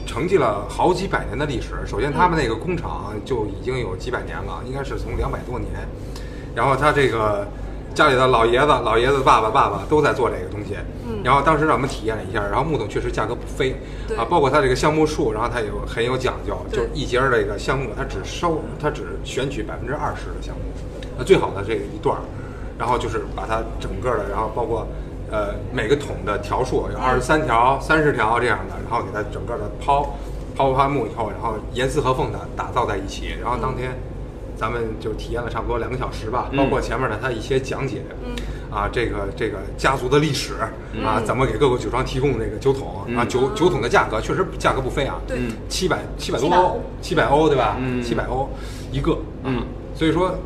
[0.06, 1.70] 承继了好几百年的历史。
[1.86, 5.72] 首先，他们那个工厂就已经有几百年了，应该是从两百多年。
[6.54, 7.48] 然后他这个
[7.94, 10.76] 家里的老爷子、老爷子爸爸、爸爸都在做这个东西。
[11.24, 13.76] 然后当时让我们体验了一下，然后木桶确实价格不菲
[14.18, 20.62] 啊，包括它这个橡木树，然后它有很有讲究，就是一节儿这个橡木，它只收它只选取百分之二十的橡木，
[21.18, 22.22] 那，最好的这个一段儿，
[22.80, 24.88] 然后就是把它整个的，然后包括
[25.30, 30.18] 呃每个桶的条数有二十三条、三十条这样的，然后给它整个的抛
[30.56, 33.92] 抛完木以后，然后严丝合缝的打造在一起，然后当天。
[34.62, 36.58] 咱们就体验了差不多两个小时吧，嗯。
[36.58, 38.04] 包括前面的它一些讲解，
[38.70, 40.54] 啊，这个这个家族的历史
[41.04, 45.40] 啊，怎么给各个酒庄提供那个酒桶啊，酒酒桶的价格确实价格不菲啊，对。
[45.40, 45.52] 嗯。
[45.68, 47.76] 七百七百多700欧欧，七百欧对吧？
[47.80, 48.04] 嗯。
[48.04, 48.48] 七百欧
[48.92, 49.64] 一个，嗯，
[49.96, 50.38] 所以说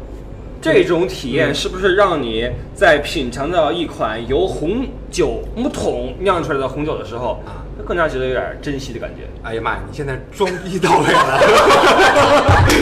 [0.61, 7.41] 这种体验是不是让你在品尝到一款由红酒木桶酿出来的红酒的时候
[7.77, 9.23] 啊，更加觉得有点珍惜的感觉？
[9.43, 11.39] 哎呀妈呀，你现在装逼到位了！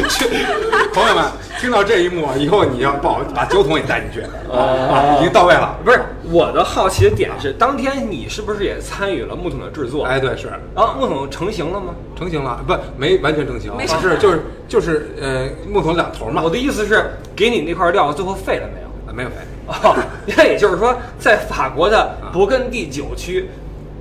[0.10, 0.26] 去
[0.94, 1.26] 朋友们，
[1.60, 5.76] 听到这一幕以后，你要报把酒桶也带进去啊，已经到位了。
[5.84, 10.06] 不是，我的好奇的点是，当天你是不是也参与了木桶的制作？
[10.06, 11.96] 哎，对，是然后木桶成型了吗？
[12.16, 17.04] 成型了，不没完全成型，没只是就是就是呃木桶两头嘛，我的意思是，
[17.36, 18.88] 给你那块料最后废了没有？
[19.08, 19.36] 啊没有废。
[19.66, 19.96] 哦，
[20.38, 23.50] 那也就是说，在法国的勃艮第酒区，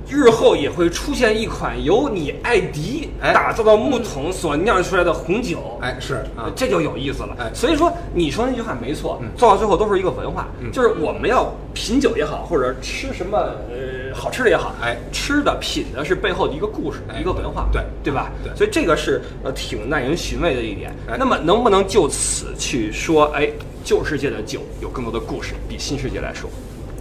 [0.09, 5.79] 日后也会出现一款由你艾迪哎打造的木桶所酿出来的红酒。
[5.81, 7.35] 哎，是啊，这就有意思了。
[7.39, 18.31] 哎所以说你说那句话没错，嗯做到最后都是一个文化，嗯就是我们要品酒也好，或者吃什么呃好吃的也好，哎吃的品的是背后的一个故事，哎一个文化，对对吧？
[18.43, 20.91] 对所以这个是呃挺耐人寻味的一点。
[21.07, 23.49] 哎那么能不能就此去说，哎，
[23.83, 26.49] 旧世界的酒有更多的故事，比新世界来说？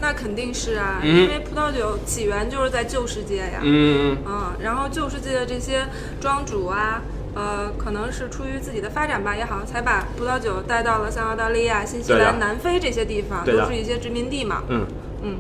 [0.03, 3.61] 那肯定是啊，嗯因为葡萄酒起源就是在旧世界呀。
[3.63, 5.87] 嗯，嗯，然后旧世界的这些
[6.21, 7.01] 庄主啊，
[7.37, 14.65] 呃，可能是出于自己的发展吧也好，才把葡萄酒带到了像澳大利亚、新西兰、南非这些地方，都是一些殖民地嘛。
[14.69, 14.85] 嗯。
[15.23, 15.37] 嗯，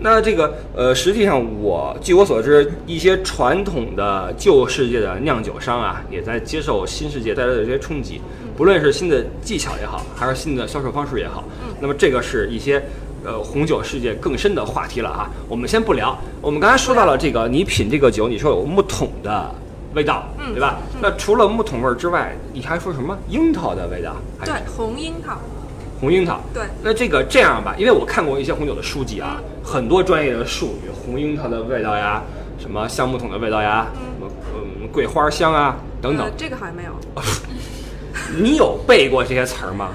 [0.00, 8.22] 那这个呃，实际上我据我所知，一些传统的旧世界的酿酒商啊，也在接受新世界带来的这些冲击，
[8.56, 11.44] 不论是新的技巧也好，还是新的销售方式也好。
[11.78, 12.82] 那么这个是一些
[13.24, 16.16] 呃红酒世界更深的话题了啊，我们先不聊。
[16.40, 19.54] 我们刚才说到了这个，你品这个酒，你说有木桶的
[19.94, 20.76] 味道，嗯对吧？
[21.00, 24.16] 那除了木桶味儿之外，你还说什么樱桃的味道？
[24.44, 25.38] 对，红樱桃，
[26.00, 26.40] 红樱桃。
[26.54, 32.22] 对那这个这样吧，因为我看过一些红酒的书籍啊，很多专业的术语，红樱桃的味道呀，
[32.58, 36.90] 什么橡木桶的味道呀，什么嗯桂花香啊等等呃，，这个好像没有。
[38.40, 39.90] 你有背过这些词儿吗？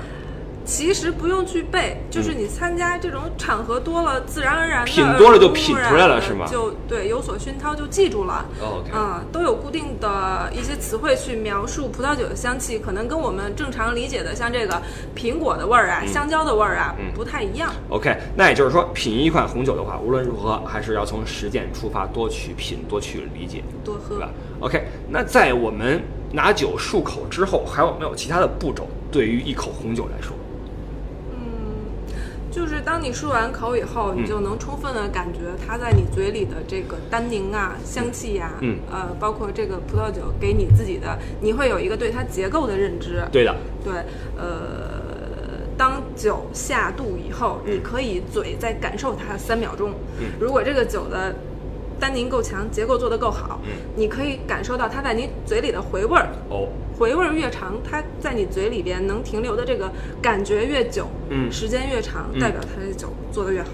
[0.66, 8.46] 其实不用去背，就是你参加这种场合多了，自然而然的品多了就品出来了是吗就对，有所熏陶就记住了。
[8.62, 14.82] 哦，OK 嗯，都有固定的一些词汇去描述葡萄酒的香气，可能跟我们正常理解的像这个
[15.16, 17.72] 苹果的味儿啊、香蕉的味儿啊、不太一样。
[17.90, 24.30] OK，那也就是说，品一款红酒的话，无论如何还是要从实践出发，多去品，多去理解，多喝吧
[24.62, 28.88] ？OK，那在我们拿酒漱口之后，还有没有其他的步骤？
[29.12, 30.36] 对于一口红酒来说，
[32.54, 43.26] 就是当你漱完口以后，你就能充分的感觉它在你嘴里的这个单宁啊、香气呀、嗯呃，包括这个葡萄酒给你自己的，你会有一个对它结构的认知。
[43.32, 43.94] 对的，对，
[44.38, 49.92] 呃，当酒下肚以后，你可以嘴再感受它三秒钟。
[50.20, 51.34] 嗯如果这个酒的
[52.00, 56.28] 单宁够强，结构做得够好，嗯你可以感受到它在你嘴里的回味儿。
[56.50, 56.68] 哦，
[57.04, 63.68] 回味儿越长，它在你嘴里边能停留的这个感觉越久，嗯时间越长，嗯代表它这酒做得越好。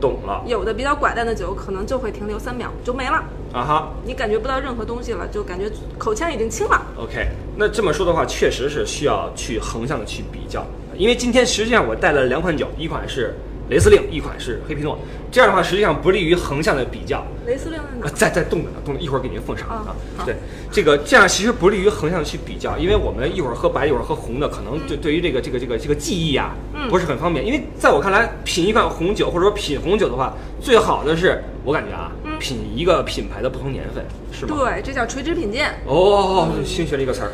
[0.00, 3.92] 懂了有的比较寡淡的酒，可能就会停留三秒就没了，啊哈。
[4.04, 6.82] 你感觉不到任何东西了，就感觉口腔已经清了。
[6.98, 10.66] OK，那这么说的话，确实是需要去横向的去比较，
[10.96, 13.32] 因为今天实际上我带了两款酒，一款是
[13.68, 14.98] 雷司令，一款是黑皮诺，
[15.30, 17.24] 这样的话实际上不利于横向的比较。
[17.46, 18.12] 雷司令在哪啊，？
[18.14, 20.24] 在在动着呢，动着，一会儿给您奉上啊啊。
[20.26, 20.36] 对，
[20.70, 27.46] 这个这样其实不利于横向去比较，因为我们一会儿喝白，一会儿喝红的，可能对对于这个这个这个这个记忆啊，嗯不是很方便。
[27.46, 34.54] 因为在我看来，品一款红酒或者说品红酒的话，最好的是我感觉啊，品一个品牌的不同年份，是吗？。
[34.54, 35.72] 嗯对，这叫垂直品鉴。
[35.86, 37.32] 哦，新学了一个词儿。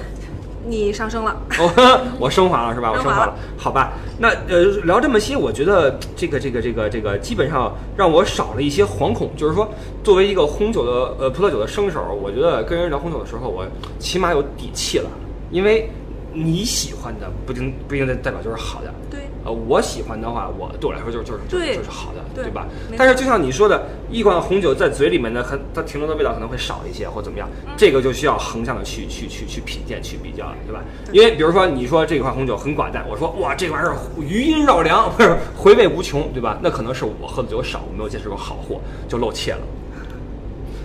[0.68, 1.36] 你上升了。
[1.58, 2.90] 哦， 我升华了是吧？
[2.92, 3.92] 我升华了升华了，好吧。
[4.18, 9.30] 那呃，聊这么些，我觉得这个这个这个这个基本上让我少了一些惶恐。
[9.36, 9.68] 就是说，
[10.02, 13.64] 作为一个红酒的呃葡萄酒的生手，我觉得跟人聊红酒的时候，我
[13.98, 15.08] 起码有底气了，
[15.50, 15.88] 因为
[16.32, 18.92] 你喜欢的不一定不一定代表就是好的。
[19.10, 22.66] 对，呃，我喜欢的话，我对我来说就是就是就是就是好的，对吧？
[22.98, 30.82] 但是就像你说的，一款红酒在嘴里面呢，很它停留的味道可能会少一些，或怎么样，嗯这个就需要横向的去去去去品鉴、去比较了，对吧？
[31.12, 36.58] 因为比如说你说这款红酒很寡淡，我说哇这玩意儿余音绕梁，不是回味无穷，对吧？
[36.62, 39.60] 那可能是我喝的酒少，我没有见识过好货，就露怯了，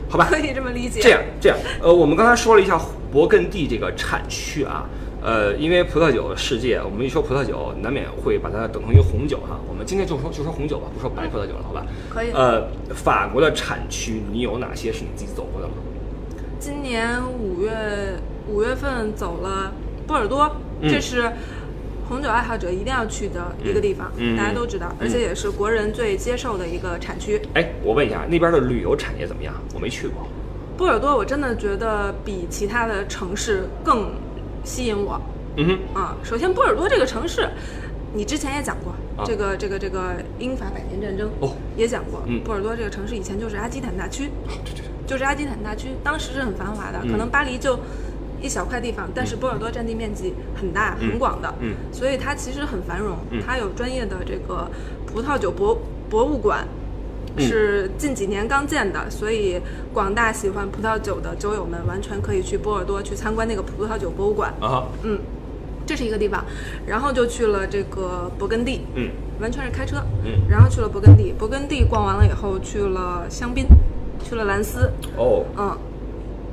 [0.08, 0.28] 好吧？
[0.30, 1.02] 可以这么理解。
[1.02, 2.80] 这样这样，呃，我们刚才说了一下
[3.14, 4.86] 勃艮第这个产区啊，
[5.24, 9.58] 呃，因为葡萄酒世界，我们一说葡萄酒，难免会把它等同于红酒哈。
[9.70, 11.86] 我们今天就说就说红酒吧，不说白葡萄酒了，好吧？
[12.10, 15.76] 可以呃，法国的产区，你有哪些是你自己走过的吗？
[16.60, 17.72] 今年五月
[18.50, 19.72] 五月份走了
[20.06, 20.44] 波尔多，
[20.82, 21.32] 嗯这是
[22.10, 27.42] 红酒爱好者一定要去的一个地方，大家都知道，而且也是国人最接受的一个产区。
[27.54, 29.54] 哎，我问一下，那边的旅游产业怎么样？
[29.74, 30.28] 我没去过。
[30.76, 34.12] 波尔多我真的觉得比其他的城市更
[34.64, 35.20] 吸引我。
[35.56, 36.18] 嗯哼，啊！
[36.24, 37.48] 首先，波尔多这个城市，
[38.14, 39.24] 你之前也讲过，啊。
[39.24, 41.56] 这个这个这个英法百年战争哦。
[41.78, 42.42] 也讲过，嗯。
[42.44, 47.12] 波尔多这个城市以前就是阿基坦大区，对对对，就是阿基坦大区，当时是很繁华的，嗯。
[47.12, 47.80] 可能巴黎就
[48.42, 51.76] 一小块地方，但是波尔多占地面积很大、嗯很广的，嗯。
[51.92, 53.40] 所以它其实很繁荣，嗯。
[53.46, 54.68] 它有专业的这个
[55.06, 56.68] 葡萄酒博博物馆。
[57.38, 57.48] 嗯。
[57.48, 59.60] 是近几年刚建的，所以
[59.94, 64.54] 广大喜欢葡萄酒的酒友们完全可以去波尔多去参观那个葡萄酒博物馆。
[64.60, 65.20] 啊，嗯，
[65.86, 66.44] 这是一个地方，
[66.86, 69.10] 然后就去了这个勃艮第，嗯。
[69.42, 70.48] 完全是开车，嗯。
[70.48, 73.66] 然后去了勃艮第，勃艮第逛完了以后去了香槟，
[74.24, 75.44] 去了兰斯，哦。
[75.58, 75.76] 嗯，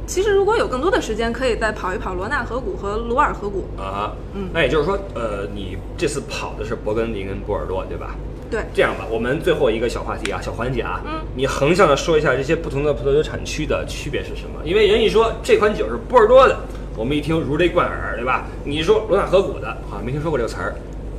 [0.06, 3.66] 其实如果有更多的时间，可以再跑一跑罗纳河谷和卢尔河谷。
[3.76, 4.48] 啊，嗯。
[4.52, 8.16] 那也就是说，呃，你这次跑的是勃艮第跟波尔多，对吧？
[8.50, 14.60] 对，这样吧，我们最后一个小话题啊，小环节啊，嗯你横向的说一下这些不同的葡萄酒产区的区别是什么？
[14.64, 16.58] 因为人一说这款酒是波尔多的，
[16.96, 18.46] 我们一听如雷贯耳，对吧？
[18.64, 20.74] 你说罗纳河谷的，好像没听说过这个词儿，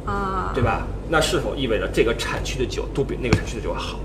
[0.06, 0.86] 啊、对吧？
[1.10, 3.98] 那是否意味着这个产区的酒都比那个产区的酒好？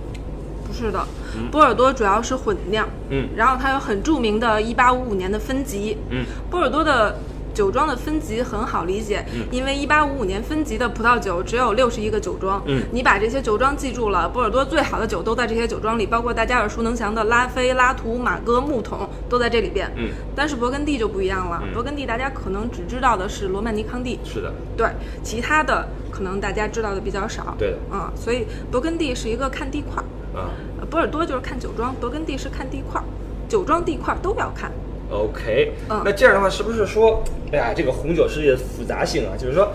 [0.66, 1.04] 不是的，
[1.50, 7.16] 波尔多主要是混酿，嗯然后它有很著名的1855年的分级，嗯，波尔多的
[7.56, 9.46] 酒庄的分级很好理解，嗯。
[9.50, 12.82] 因为一八五五年分级的葡萄酒只有六十一个酒庄，嗯。
[12.92, 21.74] 你把这些酒庄记住了，波尔多最好的酒都在这些酒庄里，包括大家耳熟能详的拉菲、拉图、马哥、木桶都在这里边，嗯，但是勃艮第就不一样了，嗯。
[21.74, 24.86] 勃艮第大家可能只知道的是罗曼尼康帝，是的，对，
[25.22, 27.70] 其他的可能大家知道的比较少，对。
[27.70, 30.04] 的嗯、所以勃艮第是一个看地块儿。
[30.38, 30.50] 啊。
[30.78, 33.04] 呃波尔多就是看酒庄，勃艮第是看地块儿，
[33.48, 34.70] 酒庄地块儿都要看。
[35.10, 39.70] ，OK，、嗯那这样的话，是不是说，哎呀，这个红酒世界的复杂性啊，就是说。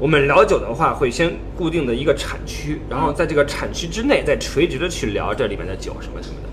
[0.00, 6.48] 我们聊酒的话，会先固定的一个产区，然后在这个产区之内，再垂直的去聊这里面的酒什么什么的。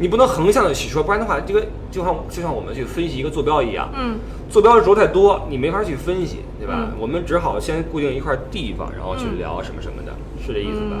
[0.00, 4.18] 你不能横向的去说，不然的话，这个就像就像我们去分析一个坐标一样，嗯，
[4.50, 6.74] 坐标轴太多，你没法去分析，对吧？
[6.90, 10.12] 嗯我们只好先固定一块地方，然后去聊什么什么的，
[10.44, 10.96] 是这意思吧？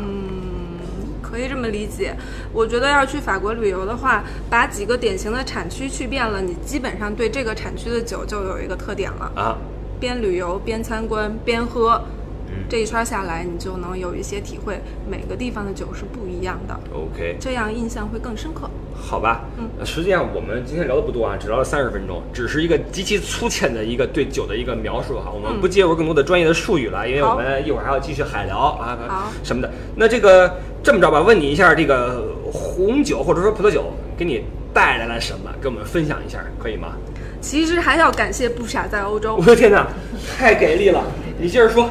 [1.28, 2.14] 可以这么理解。
[2.52, 9.30] 我觉得要去法国旅游的话，把几个典型的产区去遍了，你基本上对这个产区的酒就有一个特点了。
[9.34, 9.58] 啊，
[10.00, 12.02] 边旅游边参观边喝，
[12.48, 18.70] 嗯这一圈下来，你就能有一些体会，每个地方的酒是不一样的，OK，这样印象会更深刻。
[19.00, 29.70] 好吧，嗯呃实际上我们今天聊的不多啊，只聊了三十分钟，只是一个极其粗浅的一个对酒的一个描述哈，我们嗯不介入更多的专业的术语了，因为我们一会儿还要继续海聊啊好什么的。
[29.94, 30.52] 那这个
[30.82, 36.92] 这么着吧，问你一下，这个红酒或者说葡萄酒给你带来了什么，跟我们分享一下，可以吗？
[37.40, 39.86] 其实还要感谢不傻在欧洲我，的天哪，
[40.36, 41.04] 太给力了！
[41.38, 41.88] 你接着说。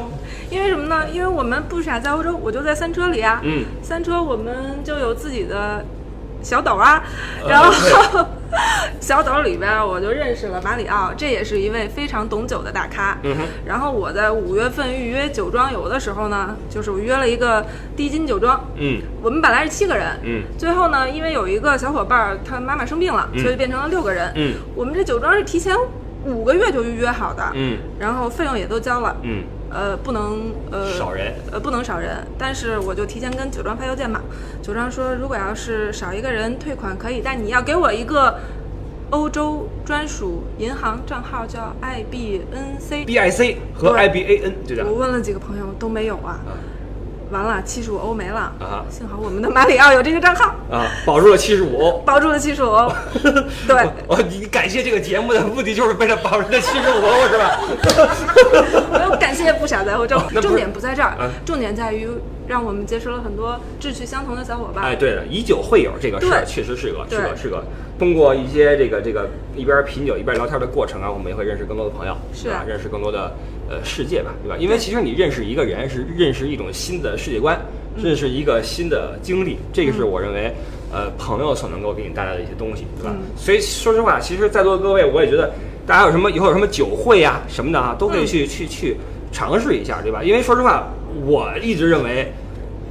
[0.50, 1.06] 因为什么呢？
[1.12, 3.40] 因为我们不傻在欧洲，我就在三车里啊。
[3.44, 5.84] 嗯，三车我们就有自己的
[6.42, 7.02] 小斗啊，
[7.42, 7.72] 呃然后
[9.00, 13.18] 小斗里边我就认识了马里奥，这也是一位非常懂酒的大咖。
[13.64, 17.66] 然后我在五月份预约酒庄游的时候呢，就是我约了一个
[17.96, 19.00] 低金酒庄，嗯。
[19.22, 20.42] 我们本来是七个人，嗯。
[20.56, 23.42] 最后呢，因为有一个小伙伴儿他妈妈生病了，嗯。
[23.42, 24.32] 所以变成了六个人。
[24.34, 24.54] 嗯。
[24.74, 25.76] 我们这酒庄是提前
[26.24, 27.78] 五个月就预约好的，嗯。
[27.98, 32.26] 然后费用也都交了，嗯，呃，不能呃少人，呃，不能少人。
[32.38, 34.20] 但是我就提前跟酒庄发邮件嘛，
[34.62, 38.38] 酒庄说如果要是少一个人退款可以，但你要给我一个
[39.10, 43.06] 欧洲专属银行账号，叫 IBNC。
[43.06, 46.40] BIC 和 IBAN 这样我问了几个朋友都没有啊，
[47.30, 51.98] 完了七十五欧没了啊幸好我们的马里奥有这个账号，啊，保住了七十五欧。
[52.06, 52.90] 保住了七十五欧。
[53.68, 53.76] 对，
[54.08, 57.60] 哦，你感谢这个节目的目的就是为了保住这七十五欧是吧？
[59.42, 62.08] 我要感谢不傻在欧洲那不是，重点不在这儿啊，重点在于
[62.46, 64.84] 让我们结识了很多志趣相同的小伙伴。
[64.84, 67.62] 哎，对了，以酒会友这个事儿确实是个是个是个，
[67.98, 72.48] 通过一些这个这个一边品酒一边聊天的过程啊，我们也会认识更多的朋友，是。
[72.48, 72.64] 吧？
[72.66, 73.32] 认识更多的
[73.68, 74.56] 呃世界吧，对吧？
[74.58, 77.58] 因为其实你认识一个人是认识一种新的世界观，
[77.96, 78.04] 嗯。
[78.04, 80.52] 认识一个新的经历，这个是我认为
[80.92, 83.10] 呃朋友所能够给你带来的一些东西，对吧？
[83.12, 83.26] 嗯。
[83.36, 85.52] 所以说实话，其实在座的各位，我也觉得
[85.86, 88.96] 大家有什么以后有什么酒会呀、什么的啊，都可以去、去去
[89.32, 90.22] 尝试一下，对吧？
[90.22, 90.88] 因为说实话，
[91.24, 92.32] 我一直认为。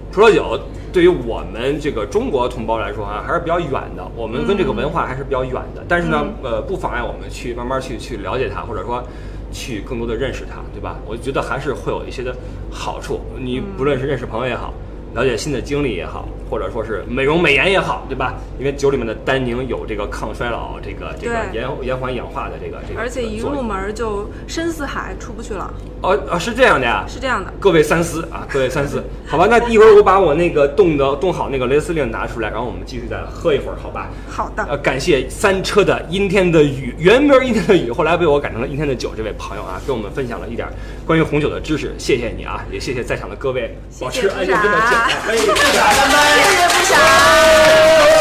[0.09, 0.59] 葡萄酒
[0.91, 4.03] 对于我们这个中国同胞来说啊，还是比较远的。
[4.15, 5.85] 我们跟这个文化还是比较远的。
[5.87, 9.03] 但是呢，呃，不妨碍我们去慢慢去去了解它，或者说
[9.51, 10.95] 去更多的认识它，对吧？
[11.05, 12.35] 我觉得还是会有一些的
[12.71, 13.19] 好处。
[13.37, 14.73] 你不论是认识朋友也好，
[15.13, 18.35] 了解新的经历也好，或者说是美容美颜也好，对吧？
[18.59, 27.51] 因为酒里面的单宁有这个抗衰老、这个这个延延缓氧化的这个这个，而且一入门就深似海，出不去了，哦哦是这样的呀，是这样的。
[27.59, 34.09] 各位三思啊，各位三思，好吧，那一会儿我把我那个冻的冻好那个雷司令拿出来，然后我们继续再喝一会儿，好吧？
[34.29, 40.67] 好的，呃，感谢三车的阴天的雨，原名阴天的雨，后来被我改成了阴天的酒，这位朋友啊，给我们分享了一点
[41.05, 44.95] 关于红酒的知识，谢谢你啊，也谢谢在场的各位，保持谢安静的不
[45.25, 46.97] 可以不打谢谢不想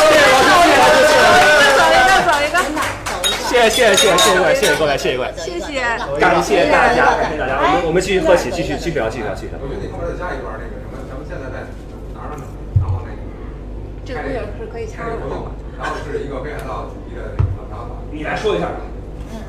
[0.06, 2.56] 谢谢了谢谢了谢谢了走一个再一走一个
[3.48, 5.80] 谢谢谢谢谢各位谢谢各位谢谢各位谢谢
[6.20, 11.64] 感谢大家感谢大家我们我们继续喝起继续继续聊继续聊继续聊我觉得你后边再加一段那个什么咱们现在在
[12.12, 12.44] 拿上呢
[12.80, 13.18] 然后那个
[14.04, 15.48] 这个东西是可以插的活动
[15.78, 18.68] 然后是一个北海道主题的那个打法你来说一下
[19.32, 19.40] 嗯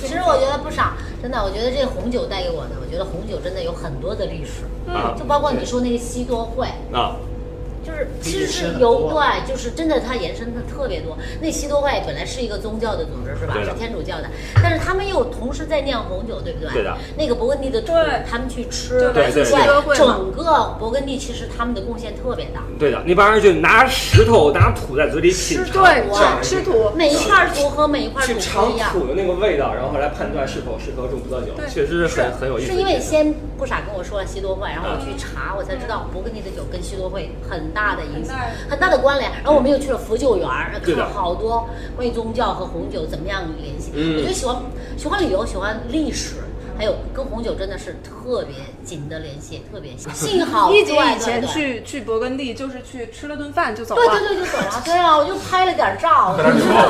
[0.00, 7.16] 其实我觉得不傻真的，我觉得这红酒带给我的，我觉得红酒真的有很多的历史，啊就包括你说那个西多会，啊，
[7.86, 11.16] 就是其实是有对，就是真的它延伸的特别多。
[11.40, 13.54] 那西多会本来是一个宗教的组织是吧？
[13.64, 14.28] 是天主教的，
[14.60, 16.72] 但是他们又同时在酿红酒，对不对？
[16.72, 16.96] 对的。
[17.16, 17.92] 那个勃艮第的土，
[18.28, 20.42] 他们去吃，就来自西多会整个
[20.80, 22.62] 勃艮第其实他们的贡献特别大。
[22.78, 28.90] 对的，那帮人就拿石头拿土在嘴里品尝，对哇吃土，每一块土和每一块土去尝不一样。
[28.90, 32.72] 土的那个味道，然后来判断是否适合种葡萄酒，对确实是很很有意思。
[32.72, 38.34] 是因为先不傻跟我说了西多会，然后我去查，我才知道勃艮第的酒跟西多会很大的影响，
[38.70, 39.30] 很大的关联。
[39.30, 43.92] 然后我们又去了佛酒园儿，看了好多关于宗教和红酒怎么样联系。
[43.94, 44.56] 嗯我觉得喜欢
[44.96, 46.36] 喜欢旅游，喜欢历史。
[46.78, 48.54] 还有跟红酒真的是特别
[48.86, 50.10] 紧的联系，特别近。
[50.14, 54.02] 幸好一姐以前对对去去勃艮第就是去吃了顿饭就走了。
[54.02, 56.36] 对对就走了，对啊，我就拍了点照。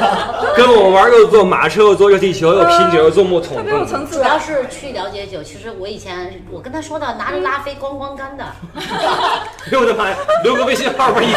[0.54, 4.38] 跟我玩又坐马车又坐热气球又品酒又坐木桶，特别有层次主要。
[4.38, 5.42] 是去了解酒。
[5.42, 8.44] 其实我以前我跟他说的，拿着拉菲咣咣干的。
[8.76, 11.36] 哎呦我的妈呀，留个微信号吧，一姐。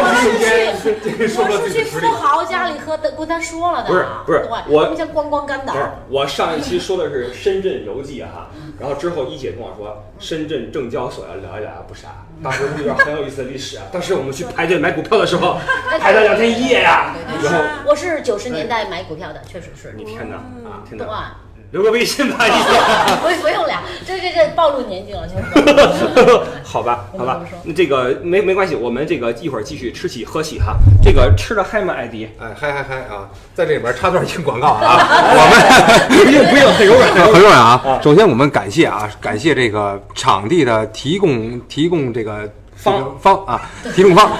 [0.00, 3.90] 我是去，我是去富豪家里喝的，跟他说了的。
[3.90, 5.78] 不是不是对我他们家咣咣干的不。
[5.78, 8.48] 是，我上一期期说的是深圳游记哈，
[8.78, 12.08] 然后之后一姐跟我说深圳证交所要聊一聊不傻，
[12.42, 13.84] 当时那段很有意思的历史啊。
[13.92, 15.58] 当时我们去排队买股票的时候，
[16.00, 19.94] 排了两天一夜呀、然后我是九十年代买股票的，确实是。
[19.96, 20.36] 你天哪
[20.68, 21.36] 啊，天哪！
[21.68, 22.80] 哇，留个微信吧，一姐。
[23.20, 25.28] 不不用了，这这这暴露年纪了。
[26.64, 30.76] 好吧，好吧，那这个没没关系，我们这个一会儿继续吃起喝起哈。
[31.02, 32.28] 这个吃的嗨吗，艾迪？
[32.38, 34.96] 哎，嗨嗨嗨啊，在这里边插段一个广告啊，
[35.30, 37.58] 我们不用不用，很柔软，很柔软。
[37.58, 38.00] 啊。
[38.02, 43.60] 首先我们感谢啊，感谢这个场地的提供提供这个方方啊，
[43.94, 44.30] 提供方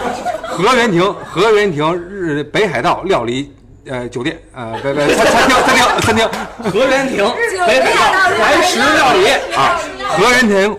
[0.44, 3.52] 河源亭河源亭日北海道料理
[3.88, 6.28] 呃酒店呃不不餐餐厅餐厅餐厅。
[6.70, 7.24] 和仁亭。
[7.66, 9.80] 北海道怀石料理啊，
[10.16, 10.76] 河源亭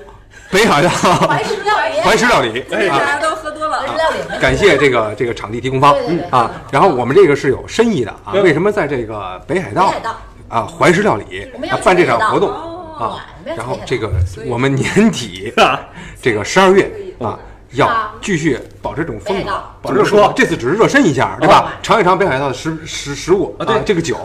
[0.52, 0.90] 北海道。
[0.90, 3.00] 怀石料理，怀石料理大啊。
[3.00, 3.80] 家都喝多了。
[3.80, 3.88] 怀。
[3.88, 4.40] 石料理。
[4.40, 5.96] 感谢这个这个场地提供方。
[6.32, 9.94] 啊，然后我们这个是有深意的啊，嗯为什么在这个北海道
[10.48, 14.12] 啊怀石料理啊办这场活动哦啊然后这个
[14.48, 15.54] 我们年底
[16.22, 16.90] 这个十二月
[17.20, 17.38] 啊
[17.72, 18.14] 要啊。
[18.22, 19.52] 继续保持这种风格
[19.82, 21.74] 保持这种风格这次只是热身一下，对哦吧？
[21.82, 23.82] 尝一尝北海道的食食食物啊对。
[23.86, 24.18] 这个酒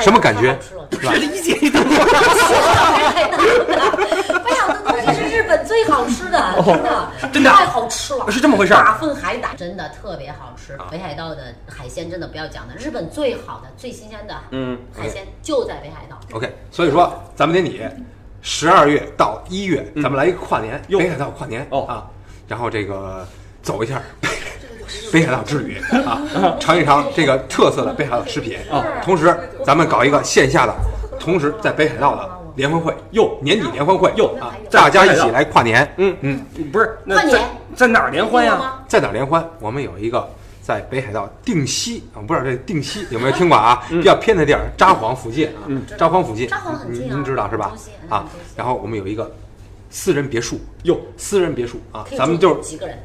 [0.00, 0.58] 什么感觉？
[0.90, 1.12] 是吧？
[1.14, 1.80] 理解你 的。
[4.44, 8.84] 北海道的东西是日本最好吃的，真的，真的太好吃了，是这么回事儿。
[8.84, 10.78] 大份海胆真的特别好吃。
[10.90, 16.18] 北海道的海鲜真的不要讲的，日本最好的、最新鲜的嗯海鲜就在北海道。
[16.32, 17.80] OK，所以说咱们年底
[18.42, 20.98] 十二月到一月，咱们来一个跨年，哟。
[20.98, 21.86] 北海道跨年哦。
[21.86, 22.06] 啊，
[22.52, 23.26] 然后这个
[23.62, 23.98] 走一下
[25.10, 26.20] 北海道之旅啊，
[26.60, 28.84] 尝一尝这个特色的北海道食品啊。
[29.02, 29.34] 同时
[29.64, 30.74] 咱们搞一个线下的，
[31.18, 35.90] 同时在北海道的联欢会哟年底联欢会哟啊，大家一起来跨年。
[35.96, 36.14] 嗯。
[36.20, 37.48] 嗯，不是，那在跨年。
[37.74, 38.84] 在哪儿联欢呀？
[38.86, 39.42] 在哪儿联欢？
[39.58, 40.28] 我们有一个
[40.60, 43.82] 在北海道定西，我不知道这定西 有没有听过啊？
[43.88, 45.64] 比较偏的地儿，札幌附近啊，
[45.96, 47.72] 札幌附近，札幌很近啊您您知道是吧
[48.10, 49.30] 啊然后我们有一个
[49.92, 52.98] 私人别墅，哟，私人别墅啊咱们就是几个人？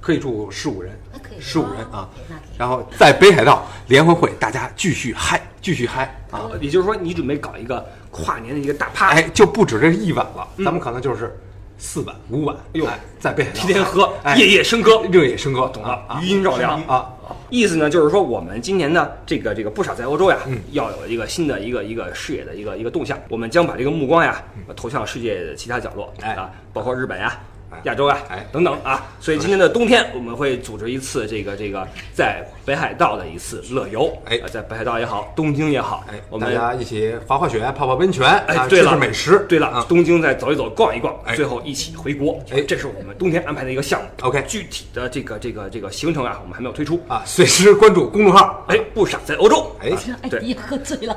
[0.00, 0.98] 可以住十五人
[1.38, 2.08] 十五人啊
[2.56, 6.48] 然后在北海道联欢会，大家继续嗨，继续嗨啊！
[6.60, 11.38] 也就是说，你准备搞一个跨年的一个大趴，哎，就不止这一晚了，咱们可能就是
[11.76, 17.10] 四晚、五晚，嗯哟哎在北海道天天喝，哎夜夜笙歌，夜夜笙歌，懂了啊，余音绕梁啊。
[17.48, 23.18] 意思呢，就是说我们今年呢，这个这个不少在欧洲呀，嗯要有一个新的一个一个视野的一个一个动向。
[23.28, 24.42] 我们将把这个目光呀，
[24.76, 27.40] 投向世界的其他角落，哎啊，包括日本呀哎、
[27.84, 29.06] 亚洲啊，哎等等啊。
[29.20, 39.46] 所以今年的冬天，我们会组织一次这个这个在北海道的一次乐游，哎啊在北海道也好，东京也好，哎，我们大家一起滑滑雪、泡泡温泉，啊，哎对了吃吃美食。
[39.48, 42.38] 对了，啊，东京再走一走、逛一逛，哎最后一起回国。
[42.50, 44.08] 哎这是我们冬天安排的一个项目。
[44.22, 47.00] OK 具体的这个这个这个行程啊，我们还没有推出。
[47.08, 48.64] 啊，随时关注公众号。
[48.68, 49.90] 哎，不傻在欧洲，哎，
[50.28, 51.16] 对哎呀，喝醉了。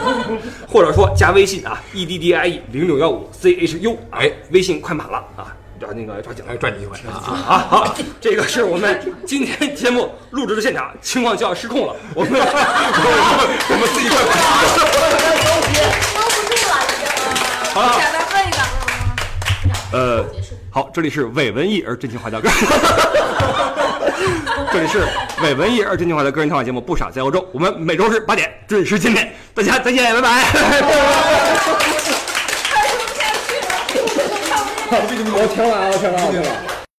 [0.68, 7.24] 或者说加微信啊，e d d i e 零六幺五 c h u，哎，微信快满了啊，抓那个抓紧了抓紧机会啊！
[7.48, 11.96] 啊，好，这个是我们今天节目录制的现场，情况就要失控了。
[12.14, 14.18] 我们我们自己快
[17.72, 18.58] 好了，再问一个，
[19.96, 20.22] 呃，
[20.70, 22.50] 好，这里是伪文艺而真情话的歌，
[24.70, 25.02] 这里是
[25.42, 31.56] 伪文艺而真情话的个人谈话节目《不傻在欧洲》，我们每周日八点准时见面，大家再见，拜拜。
[34.92, 36.69] 我听完了，我听完了，我听完了。